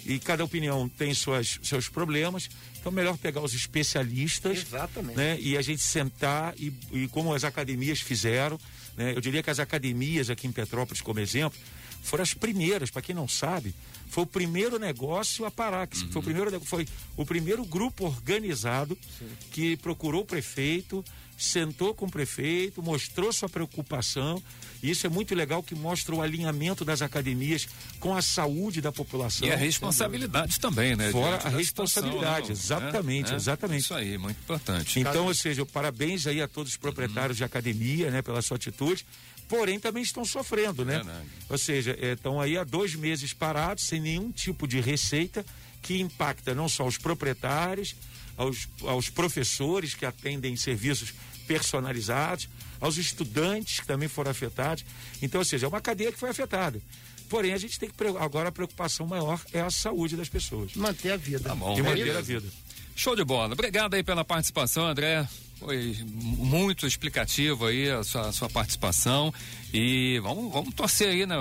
e 0.04 0.18
cada 0.18 0.44
opinião 0.44 0.88
tem 0.88 1.12
suas, 1.14 1.58
seus 1.62 1.88
problemas. 1.88 2.48
Então, 2.78 2.92
melhor 2.92 3.16
pegar 3.16 3.40
os 3.40 3.54
especialistas. 3.54 4.58
Exatamente. 4.58 5.16
Né, 5.16 5.38
e 5.40 5.56
a 5.56 5.62
gente 5.62 5.82
sentar, 5.82 6.54
e, 6.58 6.72
e 6.92 7.08
como 7.08 7.34
as 7.34 7.44
academias 7.44 8.00
fizeram. 8.00 8.58
Né, 8.96 9.12
eu 9.14 9.20
diria 9.20 9.42
que 9.42 9.50
as 9.50 9.58
academias 9.58 10.30
aqui 10.30 10.46
em 10.46 10.52
Petrópolis, 10.52 11.00
como 11.00 11.20
exemplo, 11.20 11.58
foram 12.02 12.22
as 12.22 12.34
primeiras, 12.34 12.90
para 12.90 13.02
quem 13.02 13.14
não 13.14 13.28
sabe, 13.28 13.74
foi 14.08 14.24
o 14.24 14.26
primeiro 14.26 14.78
negócio 14.78 15.44
a 15.44 15.50
parar. 15.50 15.86
Que 15.86 15.98
uhum. 16.04 16.12
foi, 16.12 16.20
o 16.20 16.24
primeiro, 16.24 16.60
foi 16.60 16.88
o 17.16 17.26
primeiro 17.26 17.64
grupo 17.64 18.06
organizado 18.06 18.96
Sim. 19.18 19.28
que 19.50 19.76
procurou 19.76 20.22
o 20.22 20.26
prefeito, 20.26 21.04
sentou 21.36 21.94
com 21.94 22.06
o 22.06 22.10
prefeito, 22.10 22.82
mostrou 22.82 23.32
sua 23.32 23.48
preocupação 23.48 24.42
e 24.82 24.90
isso 24.90 25.06
é 25.06 25.10
muito 25.10 25.34
legal 25.34 25.62
que 25.62 25.74
mostra 25.74 26.14
o 26.14 26.22
alinhamento 26.22 26.84
das 26.84 27.02
academias 27.02 27.68
com 27.98 28.14
a 28.14 28.22
saúde 28.22 28.80
da 28.80 28.92
população. 28.92 29.46
E 29.46 29.52
a 29.52 29.56
responsabilidade 29.56 30.52
entendeu? 30.52 30.70
também, 30.70 30.96
né? 30.96 31.10
Fora 31.10 31.36
a 31.36 31.48
responsabilidade, 31.48 32.56
situação, 32.56 32.88
exatamente, 32.88 33.30
né? 33.30 33.36
exatamente. 33.36 33.80
Isso 33.80 33.94
aí, 33.94 34.18
muito 34.18 34.38
importante. 34.38 35.00
Então, 35.00 35.26
ou 35.26 35.34
seja, 35.34 35.64
parabéns 35.66 36.26
aí 36.26 36.40
a 36.40 36.48
todos 36.48 36.72
os 36.72 36.78
proprietários 36.78 37.36
uhum. 37.36 37.38
de 37.38 37.44
academia, 37.44 38.10
né, 38.10 38.22
pela 38.22 38.42
sua 38.42 38.56
atitude 38.56 39.04
porém 39.48 39.80
também 39.80 40.02
estão 40.02 40.26
sofrendo, 40.26 40.84
né? 40.84 40.96
Verdade. 40.96 41.26
Ou 41.48 41.56
seja, 41.56 41.96
estão 41.98 42.40
é, 42.42 42.44
aí 42.44 42.58
há 42.58 42.64
dois 42.64 42.94
meses 42.94 43.32
parados, 43.32 43.84
sem 43.84 43.98
nenhum 43.98 44.30
tipo 44.30 44.68
de 44.68 44.78
receita, 44.78 45.44
que 45.80 45.98
impacta 46.00 46.54
não 46.54 46.68
só 46.68 46.86
os 46.86 46.98
proprietários, 46.98 47.96
aos, 48.36 48.68
aos 48.82 49.08
professores 49.08 49.94
que 49.94 50.06
atendem 50.06 50.54
serviços 50.56 51.12
personalizados, 51.46 52.48
aos 52.80 52.96
estudantes 52.96 53.80
que 53.80 53.86
também 53.86 54.08
foram 54.08 54.30
afetados. 54.30 54.84
Então, 55.22 55.40
ou 55.40 55.44
seja, 55.44 55.66
é 55.66 55.68
uma 55.68 55.80
cadeia 55.80 56.12
que 56.12 56.18
foi 56.18 56.30
afetada. 56.30 56.80
Porém, 57.28 57.52
a 57.52 57.58
gente 57.58 57.78
tem 57.78 57.90
que 57.90 57.94
agora 58.18 58.48
a 58.48 58.52
preocupação 58.52 59.06
maior 59.06 59.40
é 59.52 59.60
a 59.60 59.70
saúde 59.70 60.16
das 60.16 60.28
pessoas. 60.28 60.74
Manter 60.74 61.12
a 61.12 61.16
vida. 61.16 61.48
Tá 61.48 61.54
bom, 61.54 61.78
e 61.78 61.82
manter 61.82 62.16
a 62.16 62.20
vida. 62.20 62.48
Show 62.96 63.14
de 63.14 63.24
bola. 63.24 63.52
Obrigado 63.52 63.94
aí 63.94 64.02
pela 64.02 64.24
participação, 64.24 64.86
André. 64.86 65.28
Foi 65.58 65.96
muito 66.06 66.86
explicativo 66.86 67.66
aí 67.66 67.90
a 67.90 68.04
sua, 68.04 68.28
a 68.28 68.32
sua 68.32 68.48
participação 68.48 69.34
e 69.74 70.20
vamos, 70.22 70.52
vamos 70.52 70.72
torcer 70.72 71.08
aí 71.08 71.26
né, 71.26 71.36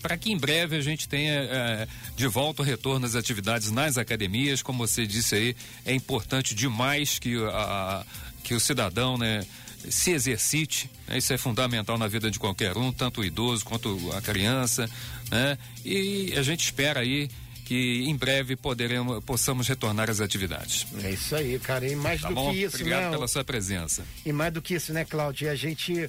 para 0.00 0.16
que 0.16 0.30
em 0.30 0.36
breve 0.36 0.76
a 0.76 0.80
gente 0.80 1.08
tenha 1.08 1.32
é, 1.32 1.88
de 2.16 2.26
volta 2.28 2.62
o 2.62 2.64
retorno 2.64 3.04
às 3.04 3.16
atividades 3.16 3.72
nas 3.72 3.98
academias. 3.98 4.62
Como 4.62 4.86
você 4.86 5.06
disse 5.06 5.34
aí, 5.34 5.56
é 5.84 5.92
importante 5.92 6.54
demais 6.54 7.18
que, 7.18 7.36
a, 7.44 8.06
que 8.44 8.54
o 8.54 8.60
cidadão 8.60 9.18
né, 9.18 9.44
se 9.90 10.12
exercite, 10.12 10.88
né? 11.08 11.18
isso 11.18 11.32
é 11.32 11.38
fundamental 11.38 11.98
na 11.98 12.06
vida 12.06 12.30
de 12.30 12.38
qualquer 12.38 12.76
um, 12.76 12.92
tanto 12.92 13.20
o 13.20 13.24
idoso 13.24 13.64
quanto 13.64 13.98
a 14.12 14.20
criança, 14.20 14.88
né? 15.30 15.58
E 15.84 16.32
a 16.36 16.42
gente 16.42 16.64
espera 16.64 17.00
aí 17.00 17.28
que 17.66 18.04
em 18.04 18.14
breve 18.14 18.54
poderemos, 18.54 19.22
possamos 19.24 19.66
retornar 19.66 20.08
às 20.08 20.20
atividades. 20.20 20.86
É 21.02 21.10
isso 21.10 21.34
aí, 21.34 21.58
cara. 21.58 21.86
E 21.86 21.96
mais 21.96 22.20
tá 22.20 22.28
do 22.28 22.34
bom? 22.34 22.52
que 22.52 22.62
isso, 22.62 22.76
Obrigado 22.76 23.02
né? 23.02 23.10
pela 23.10 23.26
sua 23.26 23.42
presença. 23.42 24.04
E 24.24 24.32
mais 24.32 24.52
do 24.52 24.62
que 24.62 24.74
isso, 24.74 24.92
né, 24.92 25.04
Cláudio? 25.04 25.50
A 25.50 25.54
gente 25.56 26.08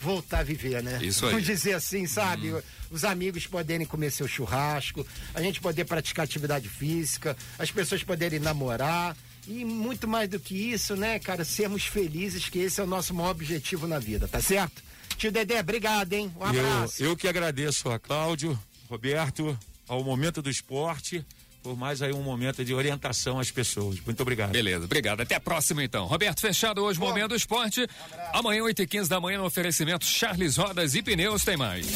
voltar 0.00 0.40
a 0.40 0.42
viver, 0.42 0.82
né? 0.82 0.98
Isso 1.00 1.24
aí. 1.24 1.30
Vamos 1.30 1.46
dizer 1.46 1.74
assim, 1.74 2.04
sabe? 2.08 2.52
Hum. 2.52 2.60
Os 2.90 3.04
amigos 3.04 3.46
poderem 3.46 3.86
comer 3.86 4.10
seu 4.10 4.26
churrasco, 4.26 5.06
a 5.32 5.40
gente 5.40 5.60
poder 5.60 5.84
praticar 5.84 6.24
atividade 6.24 6.68
física, 6.68 7.36
as 7.58 7.70
pessoas 7.70 8.02
poderem 8.02 8.40
namorar. 8.40 9.16
E 9.46 9.64
muito 9.64 10.08
mais 10.08 10.28
do 10.28 10.40
que 10.40 10.54
isso, 10.72 10.96
né, 10.96 11.18
cara, 11.18 11.44
sermos 11.44 11.86
felizes, 11.86 12.48
que 12.48 12.58
esse 12.58 12.80
é 12.80 12.84
o 12.84 12.86
nosso 12.86 13.14
maior 13.14 13.30
objetivo 13.30 13.86
na 13.86 13.98
vida, 13.98 14.28
tá 14.28 14.42
certo? 14.42 14.82
Tio 15.16 15.32
Dedé, 15.32 15.60
obrigado, 15.60 16.12
hein? 16.12 16.30
Um 16.38 16.44
abraço. 16.44 17.02
Eu, 17.02 17.10
eu 17.10 17.16
que 17.16 17.26
agradeço 17.26 17.88
a 17.88 17.98
Cláudio, 17.98 18.58
Roberto, 18.90 19.58
ao 19.88 20.04
Momento 20.04 20.42
do 20.42 20.50
Esporte, 20.50 21.24
por 21.62 21.76
mais 21.76 22.00
aí 22.02 22.12
um 22.12 22.22
momento 22.22 22.64
de 22.64 22.72
orientação 22.72 23.38
às 23.38 23.50
pessoas. 23.50 23.98
Muito 24.00 24.20
obrigado. 24.20 24.52
Beleza, 24.52 24.84
obrigado. 24.84 25.20
Até 25.20 25.34
a 25.34 25.40
próxima 25.40 25.82
então. 25.82 26.06
Roberto 26.06 26.40
Fechado, 26.40 26.82
hoje, 26.82 26.98
Bom. 26.98 27.08
Momento 27.08 27.28
do 27.28 27.36
Esporte. 27.36 27.86
Amanhã, 28.32 28.62
8 28.62 28.82
e 28.82 28.86
15 28.86 29.10
da 29.10 29.20
manhã, 29.20 29.38
no 29.38 29.44
oferecimento 29.44 30.04
Charles 30.04 30.56
Rodas 30.56 30.94
e 30.94 31.02
Pneus 31.02 31.44
tem 31.44 31.56
mais. 31.56 31.86